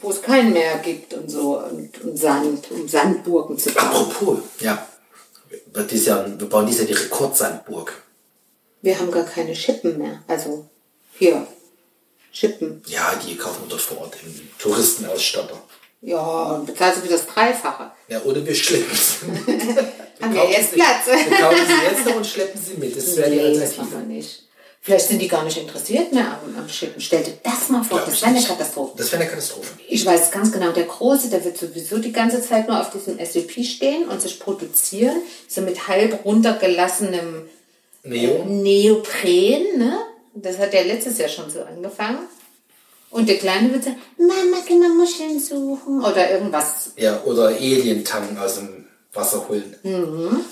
wo 0.00 0.10
es 0.10 0.20
keinen 0.22 0.52
Meer 0.52 0.78
gibt 0.78 1.14
und 1.14 1.30
so, 1.30 1.58
und, 1.58 1.98
und 2.02 2.16
Sand, 2.18 2.70
um 2.70 2.86
Sandburgen 2.88 3.58
zu 3.58 3.70
bauen. 3.70 3.86
Apropos, 3.86 4.38
ja. 4.60 4.86
Wird 5.76 5.90
dieses 5.90 6.06
Jahr, 6.06 6.24
wir 6.40 6.48
bauen 6.48 6.66
dieses 6.66 6.80
Jahr 6.88 6.88
die 6.96 7.04
Rekordsandburg. 7.04 7.92
Wir 8.80 8.98
haben 8.98 9.10
gar 9.10 9.24
keine 9.24 9.54
Schippen 9.54 9.98
mehr. 9.98 10.22
Also 10.26 10.66
hier, 11.18 11.46
Schippen. 12.32 12.82
Ja, 12.86 13.14
die 13.16 13.36
kaufen 13.36 13.64
wir 13.64 13.68
dort 13.68 13.80
vor 13.82 13.98
Ort 14.00 14.16
im 14.24 14.48
Touristenausstatter. 14.58 15.62
Ja, 16.00 16.18
und 16.18 16.66
bezahlst 16.66 16.98
du 16.98 17.02
für 17.02 17.08
das 17.12 17.26
Dreifache. 17.26 17.90
Ja, 18.08 18.22
oder 18.22 18.44
wir 18.46 18.54
schleppen 18.54 18.96
sie 18.96 19.26
mit. 19.52 19.66
Haben 20.22 20.34
wir 20.34 20.50
jetzt 20.50 20.72
Platz? 20.72 21.06
Wir 21.06 21.36
kaufen 21.36 21.56
sie 21.66 21.94
jetzt 21.94 22.06
noch 22.06 22.16
und 22.16 22.26
schleppen 22.26 22.60
sie 22.60 22.74
mit. 22.74 22.96
Das 22.96 23.14
wäre 23.16 23.30
die 23.30 23.36
Nee, 23.36 23.42
das 23.58 23.62
Alternative. 23.62 23.82
machen 23.96 24.08
wir 24.08 24.14
nicht. 24.16 24.45
Vielleicht 24.86 25.08
sind 25.08 25.20
die 25.20 25.26
gar 25.26 25.42
nicht 25.42 25.58
interessiert 25.58 26.12
mehr 26.12 26.38
am, 26.40 26.56
am 26.56 26.68
Schippen. 26.68 27.00
Stell 27.00 27.24
dir 27.24 27.32
das 27.42 27.70
mal 27.70 27.82
vor, 27.82 27.98
Glaub 27.98 28.08
das 28.08 28.22
wäre 28.22 28.30
eine. 28.30 28.40
Katastrophe. 28.40 28.92
Das 28.96 29.10
wäre 29.10 29.20
eine 29.20 29.28
Katastrophe. 29.28 29.72
Ich 29.88 30.06
weiß 30.06 30.30
ganz 30.30 30.52
genau, 30.52 30.70
der 30.70 30.84
Große, 30.84 31.28
der 31.28 31.44
wird 31.44 31.58
sowieso 31.58 31.98
die 31.98 32.12
ganze 32.12 32.40
Zeit 32.40 32.68
nur 32.68 32.80
auf 32.80 32.90
diesem 32.90 33.18
SUP 33.18 33.64
stehen 33.64 34.06
und 34.08 34.22
sich 34.22 34.38
produzieren, 34.38 35.16
so 35.48 35.62
mit 35.62 35.88
halb 35.88 36.24
runtergelassenem 36.24 37.48
Neo? 38.04 38.44
Neopren, 38.44 39.76
ne? 39.76 39.98
Das 40.34 40.56
hat 40.58 40.72
ja 40.72 40.82
letztes 40.82 41.18
Jahr 41.18 41.30
schon 41.30 41.50
so 41.50 41.64
angefangen. 41.64 42.20
Und 43.10 43.28
der 43.28 43.38
Kleine 43.38 43.72
wird 43.72 43.82
sagen, 43.82 43.96
Mama, 44.18 44.62
können 44.68 44.82
wir 44.82 44.88
Muscheln 44.90 45.40
suchen? 45.40 45.98
Oder 46.04 46.30
irgendwas. 46.30 46.92
Ja, 46.96 47.20
oder 47.24 47.48
Alientangen 47.48 48.38
aus 48.38 48.54
dem 48.54 48.86
Wasser 49.12 49.48
holen. 49.48 49.74
Mhm. 49.82 50.44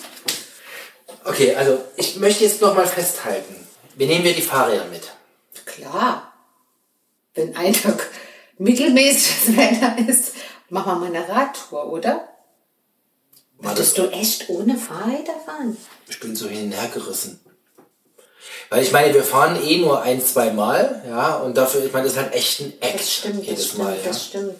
Okay, 1.25 1.55
also 1.55 1.79
ich 1.97 2.17
möchte 2.17 2.43
jetzt 2.43 2.61
noch 2.61 2.75
mal 2.75 2.85
festhalten. 2.85 3.64
Wir 3.97 4.07
nehmen 4.07 4.25
wir 4.25 4.35
die 4.35 4.43
Fahrräder 4.43 4.87
mit. 4.87 5.13
Klar. 5.65 6.33
Wenn 7.35 7.57
ein 7.57 7.73
Tag 7.73 8.09
mittelmäßiges 8.59 9.57
Wetter 9.57 9.97
ist, 10.09 10.35
machen 10.69 10.93
wir 10.93 11.11
mal 11.11 11.15
eine 11.17 11.29
Radtour, 11.29 11.91
oder? 11.93 12.29
Würdest 13.59 13.97
du 13.99 14.09
echt 14.11 14.49
ohne 14.51 14.77
Fahrräder 14.77 15.35
fahren? 15.45 15.77
Ich 16.09 16.21
bin 16.21 16.37
so 16.37 16.49
hin 16.49 16.67
und 16.67 16.73
her 16.73 16.91
gerissen. 16.93 17.41
Weil 18.71 18.83
ich 18.83 18.93
meine, 18.93 19.15
wir 19.15 19.25
fahren 19.25 19.57
eh 19.63 19.79
nur 19.79 20.03
ein, 20.03 20.25
zwei 20.25 20.51
Mal, 20.51 21.03
ja, 21.09 21.37
und 21.37 21.57
dafür, 21.57 21.85
ich 21.85 21.93
meine, 21.93 22.05
das 22.05 22.15
ist 22.15 22.19
halt 22.23 22.35
echt 22.35 22.61
ein 22.61 22.73
Act 22.81 23.01
Das 23.01 23.13
stimmt, 23.15 23.39
das 23.41 23.47
jedes 23.47 23.67
stimmt, 23.67 23.83
Mal, 23.85 23.97
ja. 23.97 24.03
das 24.05 24.27
stimmt. 24.27 24.55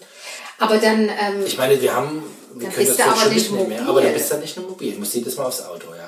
Aber 0.57 0.77
dann, 0.77 1.09
ähm, 1.09 1.43
Ich 1.45 1.57
meine, 1.57 1.79
wir 1.81 1.93
haben, 1.93 2.23
wir 2.53 2.67
Dann 2.67 2.75
können 2.75 2.87
das 2.87 2.97
du 2.97 3.03
aber 3.03 3.15
schon 3.15 3.33
nicht 3.33 3.51
mitnehmen, 3.51 3.83
mobil. 3.85 3.89
aber 3.89 4.01
du 4.01 4.13
bist 4.13 4.31
dann 4.31 4.39
nicht 4.39 4.57
nur 4.57 4.69
mobil, 4.69 4.93
du 4.93 4.99
musst 4.99 5.13
jedes 5.13 5.35
Mal 5.35 5.45
aufs 5.45 5.61
Auto, 5.61 5.93
ja. 5.95 6.04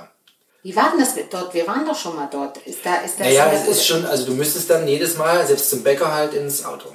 Wie 0.67 0.75
war 0.75 0.89
denn 0.91 0.99
das 0.99 1.15
mit 1.15 1.33
dort? 1.33 1.53
Wir 1.53 1.65
waren 1.65 1.85
doch 1.85 1.95
schon 1.97 2.13
mal 2.13 2.27
dort. 2.29 2.57
Ist 2.57 2.79
da, 2.85 2.95
ist 2.97 3.13
das 3.17 3.19
Naja, 3.27 3.49
es 3.53 3.59
gute- 3.61 3.71
ist 3.71 3.87
schon, 3.87 4.05
also 4.05 4.25
du 4.25 4.33
müsstest 4.33 4.69
dann 4.69 4.85
jedes 4.85 5.15
Mal, 5.15 5.47
selbst 5.47 5.69
zum 5.69 5.81
Bäcker 5.81 6.13
halt 6.13 6.33
ins 6.33 6.65
Auto. 6.65 6.93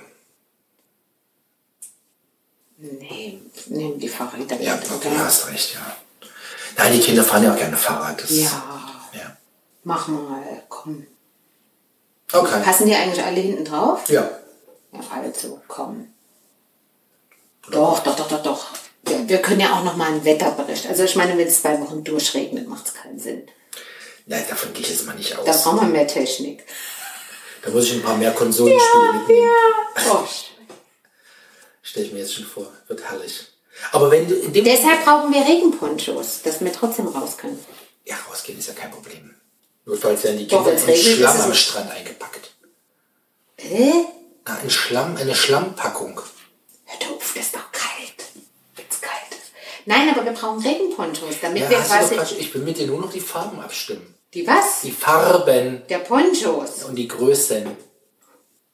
Nee, 2.76 3.40
nehmen 3.68 3.98
die 3.98 4.08
Fahrräder 4.10 4.60
Ja, 4.60 4.76
mit, 4.76 4.90
okay, 4.90 5.08
hast 5.16 5.48
recht, 5.48 5.72
ja. 5.74 5.96
Nein, 6.76 6.92
die 6.92 7.00
Kinder 7.00 7.24
fahren 7.24 7.44
ja 7.44 7.54
auch 7.54 7.56
gerne 7.56 7.76
Fahrrad. 7.78 8.22
Das, 8.22 8.30
Ja, 8.30 8.62
ja. 9.14 9.36
mach 9.84 10.06
mal, 10.08 10.42
komm. 10.68 11.06
Okay. 12.30 12.60
Passen 12.62 12.86
die 12.86 12.94
eigentlich 12.94 13.24
alle 13.24 13.40
hinten 13.40 13.64
drauf? 13.64 14.06
Ja. 14.10 14.28
Ja, 14.92 15.00
also, 15.14 15.62
komm. 15.68 16.08
Doch, 17.70 18.00
doch, 18.00 18.16
doch, 18.16 18.28
doch, 18.28 18.42
doch. 18.42 18.66
Wir, 19.04 19.26
wir 19.28 19.38
können 19.40 19.60
ja 19.60 19.72
auch 19.78 19.84
noch 19.84 19.96
mal 19.96 20.08
einen 20.08 20.24
Wetterbericht. 20.26 20.86
Also 20.88 21.04
ich 21.04 21.16
meine, 21.16 21.38
wenn 21.38 21.46
es 21.48 21.62
zwei 21.62 21.80
Wochen 21.80 22.04
durchregnet, 22.04 22.68
macht 22.68 22.86
es 22.88 22.94
keinen 22.94 23.18
Sinn. 23.18 23.46
Nein, 24.32 24.46
davon 24.48 24.72
gehe 24.72 24.82
ich 24.82 24.88
jetzt 24.88 25.04
mal 25.04 25.14
nicht 25.14 25.36
aus. 25.36 25.44
Da 25.44 25.52
brauchen 25.52 25.88
wir 25.88 25.92
mehr 25.92 26.06
Technik. 26.06 26.64
Da 27.60 27.70
muss 27.70 27.84
ich 27.84 27.92
ein 27.92 28.02
paar 28.02 28.16
mehr 28.16 28.32
Konsolenspiele 28.32 29.12
mitnehmen. 29.18 29.50
Oh, 30.10 30.24
Stell 31.82 32.04
ich 32.04 32.12
mir 32.12 32.20
jetzt 32.20 32.32
schon 32.32 32.46
vor. 32.46 32.72
Wird 32.88 33.02
herrlich. 33.02 33.46
Aber 33.92 34.10
wenn 34.10 34.26
du 34.26 34.34
in 34.34 34.54
dem 34.54 34.64
Deshalb 34.64 35.04
brauchen 35.04 35.34
wir 35.34 35.42
Regenponchos, 35.42 36.40
dass 36.42 36.62
wir 36.62 36.72
trotzdem 36.72 37.08
raus 37.08 37.36
können. 37.36 37.62
Ja, 38.06 38.16
rausgehen 38.26 38.58
ist 38.58 38.68
ja 38.68 38.74
kein 38.74 38.90
Problem. 38.90 39.34
Notfalls 39.84 40.24
werden 40.24 40.38
die 40.38 40.46
Doch, 40.46 40.64
Kinder 40.64 40.86
wenn's 40.86 41.04
in 41.04 41.14
Schlamm 41.16 41.40
am 41.42 41.54
Strand 41.54 41.90
eingepackt. 41.90 42.54
Hä? 43.58 43.92
Ah, 44.46 44.56
ein 44.62 44.70
Schlamm, 44.70 45.16
eine 45.16 45.34
Schlammpackung. 45.34 46.18
Hör 46.86 46.98
doch 47.00 47.16
auf, 47.16 47.32
das 47.34 47.44
ist 47.44 47.54
doch 47.54 47.70
kalt. 47.70 48.24
Wenn's 48.76 48.98
kalt. 49.02 49.40
Nein, 49.84 50.08
aber 50.08 50.24
wir 50.24 50.32
brauchen 50.32 50.62
Regenponchos, 50.66 51.34
damit 51.42 51.64
Ja, 51.64 51.68
wir 51.70 51.76
doch 51.76 51.86
quasi... 51.86 52.34
Ich 52.38 52.54
will 52.54 52.62
mit 52.62 52.78
dir 52.78 52.86
nur 52.86 53.00
noch 53.02 53.12
die 53.12 53.20
Farben 53.20 53.60
abstimmen. 53.60 54.14
Die 54.34 54.46
was? 54.46 54.82
Die 54.82 54.90
Farben 54.92 55.82
Der 55.88 55.98
Ponchos. 55.98 56.84
und 56.84 56.96
die 56.96 57.08
Größen. 57.08 57.66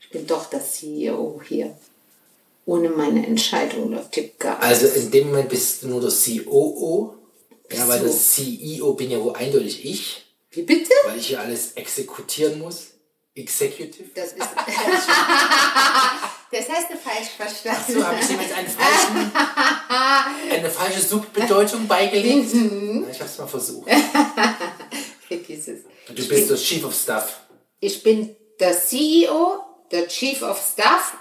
Ich 0.01 0.11
bin 0.11 0.27
doch 0.27 0.47
der 0.47 0.65
CEO 0.65 1.41
hier. 1.47 1.77
Ohne 2.65 2.89
meine 2.91 3.27
Entscheidung 3.27 3.91
läuft 3.93 4.15
hier 4.15 4.29
gar 4.39 4.61
Also 4.63 4.87
in 4.87 5.11
dem 5.11 5.29
Moment 5.29 5.49
bist 5.49 5.83
du 5.83 5.89
nur 5.89 6.01
der 6.01 6.11
COO. 6.11 7.15
Ja, 7.73 7.89
weil 7.89 8.01
das 8.01 8.33
CEO 8.33 8.93
bin 8.95 9.11
ja 9.11 9.21
wohl 9.21 9.35
eindeutig 9.35 9.85
ich, 9.85 10.25
Wie 10.51 10.63
bitte? 10.63 10.91
weil 11.05 11.19
ich 11.19 11.27
hier 11.29 11.41
alles 11.41 11.73
exekutieren 11.73 12.59
muss. 12.61 12.89
Executive. 13.35 14.09
Das 14.15 14.29
ist. 14.33 14.39
das 14.39 14.49
hast 16.69 16.91
du 16.91 16.97
falsch 16.97 17.29
verstanden. 17.37 17.93
So 17.93 18.07
habe 18.07 18.19
ich 18.21 18.27
dem 18.27 18.41
jetzt 18.41 18.55
einen 18.55 18.69
falschen, 18.69 19.33
eine 20.51 20.71
falsche 20.71 21.01
Subbedeutung 21.01 21.87
beigelegt. 21.87 22.55
Mhm. 22.55 23.07
Ich 23.11 23.21
habe 23.21 23.31
es 23.31 23.39
mal 23.39 23.47
versucht. 23.47 23.89
Vergiss 25.29 25.69
es. 25.69 25.81
Du 26.09 26.27
bist 26.27 26.51
der 26.51 26.57
Chief 26.57 26.85
of 26.85 26.95
Staff. 26.95 27.43
Ich 27.81 28.03
bin 28.03 28.35
der 28.59 28.73
CEO, 28.73 29.61
der 29.93 30.09
Chief 30.09 30.43
of 30.43 30.59
Staff 30.61 31.17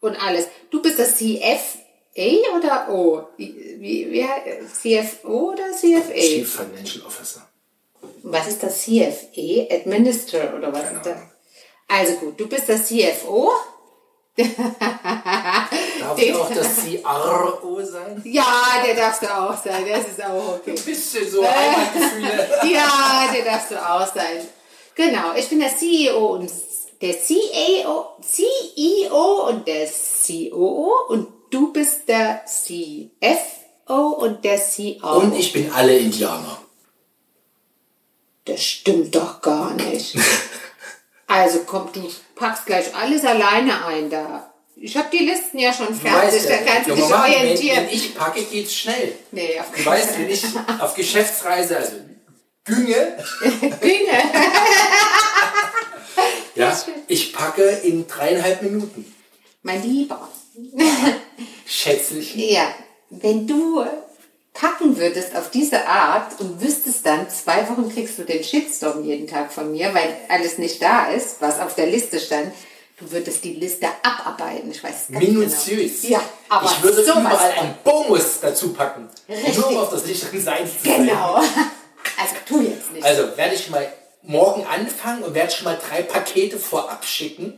und 0.00 0.14
alles. 0.22 0.46
Du 0.70 0.82
bist 0.82 0.98
der 0.98 1.06
CFA 1.06 2.56
oder 2.56 2.88
O? 2.90 3.28
Wie, 3.38 4.10
wie, 4.10 4.26
CFO 4.66 5.52
oder 5.52 5.72
CFA? 5.72 6.12
Chief 6.14 6.54
Financial 6.54 7.06
Officer. 7.06 7.48
Was 8.22 8.46
ist 8.48 8.62
das 8.62 8.82
CFA? 8.82 9.74
Administrator 9.74 10.58
oder 10.58 10.72
was 10.72 10.82
Keine 10.82 10.96
ist 10.98 11.06
das? 11.06 11.16
Ahnung. 11.16 11.30
Also 11.88 12.12
gut, 12.16 12.38
du 12.38 12.46
bist 12.46 12.68
der 12.68 12.82
CFO. 12.82 13.52
Darf 16.10 16.22
ich 16.22 16.34
auch 16.34 16.50
das 16.50 16.76
CRO 16.76 17.82
sein? 17.84 18.20
Ja, 18.24 18.82
der 18.84 18.96
darfst 18.96 19.22
du 19.22 19.26
auch 19.26 19.56
sein. 19.56 19.86
Das 19.88 20.08
ist 20.08 20.24
auch 20.24 20.56
okay. 20.56 20.74
Ein 20.76 20.84
bisschen 20.84 21.30
so 21.30 21.44
Heimatgefühle. 21.44 22.48
Ja, 22.72 23.30
der 23.32 23.44
darfst 23.44 23.70
du 23.70 23.76
auch 23.76 24.06
sein. 24.12 24.46
Genau, 24.96 25.34
ich 25.36 25.48
bin 25.48 25.60
der 25.60 25.76
CEO 25.76 26.34
und 26.34 26.50
der 27.00 27.14
CAO, 27.14 28.16
CEO 28.20 29.48
und 29.48 29.66
der 29.66 29.88
COO 29.88 31.06
und 31.08 31.28
du 31.50 31.72
bist 31.72 32.08
der 32.08 32.44
CFO 32.44 34.08
und 34.10 34.44
der 34.44 34.58
COO. 34.58 35.20
Und 35.20 35.34
ich 35.36 35.52
bin 35.52 35.72
alle 35.72 35.96
Indianer. 35.96 36.58
Das 38.44 38.62
stimmt 38.62 39.14
doch 39.14 39.40
gar 39.40 39.74
nicht. 39.74 40.16
Also 41.32 41.60
komm, 41.64 41.88
du 41.92 42.10
packst 42.34 42.66
gleich 42.66 42.92
alles 42.92 43.24
alleine 43.24 43.86
ein 43.86 44.10
da. 44.10 44.52
Ich 44.82 44.96
habe 44.96 45.08
die 45.12 45.26
Listen 45.26 45.58
ja 45.58 45.74
schon 45.74 45.94
fertig, 45.94 46.42
da 46.46 46.56
kannst 46.56 46.88
du 46.88 46.94
dich 46.94 47.02
normal, 47.02 47.30
wenn, 47.30 47.36
orientieren. 47.40 47.86
wenn 47.86 47.94
ich 47.94 48.14
packe, 48.14 48.42
geht's 48.42 48.74
schnell. 48.74 49.12
Nee, 49.30 49.60
auf 49.60 49.66
Du 49.76 49.84
weißt, 49.84 50.18
wenn 50.18 50.30
ich 50.30 50.42
auf 50.80 50.94
Geschäftsreise, 50.94 51.76
also 51.76 51.92
Günge, 52.64 52.94
Dinge. 53.82 54.22
ja, 56.54 56.78
ich 57.08 57.32
packe 57.34 57.68
in 57.82 58.06
dreieinhalb 58.06 58.62
Minuten. 58.62 59.04
Mein 59.62 59.82
Lieber. 59.82 60.28
Schätzlich. 61.66 62.34
Ja, 62.36 62.72
wenn 63.10 63.46
du 63.46 63.84
packen 64.54 64.96
würdest 64.96 65.36
auf 65.36 65.50
diese 65.50 65.86
Art 65.86 66.40
und 66.40 66.62
wüsstest 66.62 67.04
dann, 67.04 67.28
zwei 67.28 67.68
Wochen 67.68 67.92
kriegst 67.92 68.18
du 68.18 68.24
den 68.24 68.42
Shitstorm 68.42 69.04
jeden 69.04 69.26
Tag 69.26 69.52
von 69.52 69.72
mir, 69.72 69.92
weil 69.92 70.16
alles 70.28 70.56
nicht 70.56 70.80
da 70.80 71.10
ist, 71.10 71.36
was 71.40 71.60
auf 71.60 71.74
der 71.74 71.86
Liste 71.86 72.18
stand. 72.18 72.52
Du 73.00 73.10
würdest 73.10 73.42
die 73.44 73.54
Liste 73.54 73.86
abarbeiten. 74.02 74.70
Ich 74.70 74.82
weiß 74.84 75.06
ganz 75.10 75.24
Minutiös. 75.24 76.02
Genau. 76.02 76.12
Ja, 76.18 76.22
aber 76.50 76.70
ich 76.70 76.82
würde 76.82 77.02
sowas 77.04 77.18
überall 77.20 77.50
einen 77.52 77.74
Bonus 77.82 78.40
dazu 78.40 78.72
packen. 78.74 79.08
Richtig. 79.28 79.56
Nur 79.56 79.68
um 79.68 79.78
auf 79.78 79.88
der 79.90 79.98
sicheren 80.00 80.42
Seite 80.42 80.64
zu 80.66 80.86
sein. 80.88 81.06
Genau. 81.06 81.36
Also 81.36 82.34
tu 82.46 82.60
jetzt 82.60 82.92
nicht. 82.92 83.02
Also 83.04 83.36
werde 83.36 83.54
ich 83.54 83.70
mal 83.70 83.90
morgen 84.22 84.66
anfangen 84.66 85.22
und 85.22 85.34
werde 85.34 85.50
schon 85.52 85.64
mal 85.64 85.78
drei 85.88 86.02
Pakete 86.02 86.58
vorab 86.58 87.04
schicken, 87.06 87.56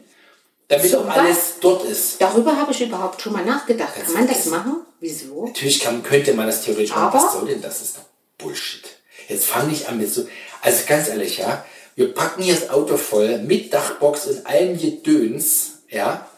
damit 0.68 0.90
So 0.90 1.00
auch 1.00 1.06
was? 1.08 1.16
alles 1.18 1.38
dort 1.60 1.84
ist. 1.86 2.20
Darüber 2.20 2.56
habe 2.56 2.70
ich 2.70 2.80
überhaupt 2.80 3.20
schon 3.20 3.32
mal 3.32 3.44
nachgedacht. 3.44 3.94
Kann 4.04 4.12
man 4.14 4.28
das 4.28 4.46
machen? 4.46 4.76
Wieso? 5.00 5.46
Natürlich 5.46 5.80
kann, 5.80 6.02
könnte 6.04 6.34
man 6.34 6.46
das 6.46 6.62
theoretisch 6.62 6.90
machen. 6.94 7.02
Aber- 7.08 7.18
Was 7.24 7.32
soll 7.32 7.46
denn 7.48 7.60
das? 7.60 7.78
Das 7.80 7.88
ist 7.88 7.96
doch 7.96 8.02
Bullshit. 8.38 8.84
Jetzt 9.28 9.46
fange 9.46 9.72
ich 9.72 9.88
an 9.88 9.98
mit 9.98 10.12
so. 10.12 10.26
Also 10.60 10.82
ganz 10.86 11.08
ehrlich, 11.08 11.38
ja. 11.38 11.64
Wir 11.94 12.14
packen 12.14 12.42
hier 12.42 12.54
das 12.54 12.70
Auto 12.70 12.96
voll 12.96 13.38
mit 13.38 13.72
Dachbox 13.72 14.26
und 14.26 14.46
allem 14.46 14.78
Gedöns. 14.78 15.82
Ja. 15.88 16.28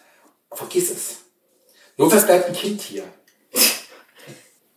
Vergiss 0.50 0.90
es. 0.90 1.16
Notfalls 1.96 2.26
bleibt 2.26 2.48
ein 2.48 2.54
Kind 2.54 2.80
hier. 2.80 3.04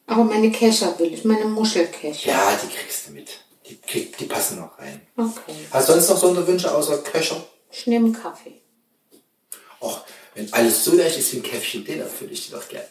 Aber 0.06 0.24
meine 0.24 0.52
Kescher 0.52 0.98
will 1.00 1.14
ich, 1.14 1.26
meine 1.26 1.46
Muschelkescher. 1.46 2.30
Ja, 2.30 2.60
die 2.64 2.74
kriegst 2.74 3.08
du 3.08 3.12
mit. 3.12 3.30
Die, 3.68 3.78
krieg, 3.82 4.18
die 4.18 4.26
passen 4.26 4.60
noch 4.60 4.80
rein. 4.80 5.02
Okay. 5.18 5.54
Hast 5.72 5.90
du 5.90 5.94
sonst 5.94 6.10
noch 6.10 6.18
Sonderwünsche 6.18 6.74
außer 6.74 7.00
Köcher? 7.00 7.44
Ich 7.72 7.86
nehme 7.88 8.14
Kaffee. 8.14 8.62
Och, 9.82 10.06
wenn 10.36 10.52
alles 10.54 10.86
so 10.86 10.96
leicht 10.96 11.18
ist 11.18 11.34
wie 11.34 11.38
ein 11.38 11.44
Käffchen, 11.44 11.84
den 11.84 12.00
erfülle 12.00 12.32
ich 12.32 12.48
dir 12.48 12.56
doch 12.56 12.68
gern. 12.70 12.86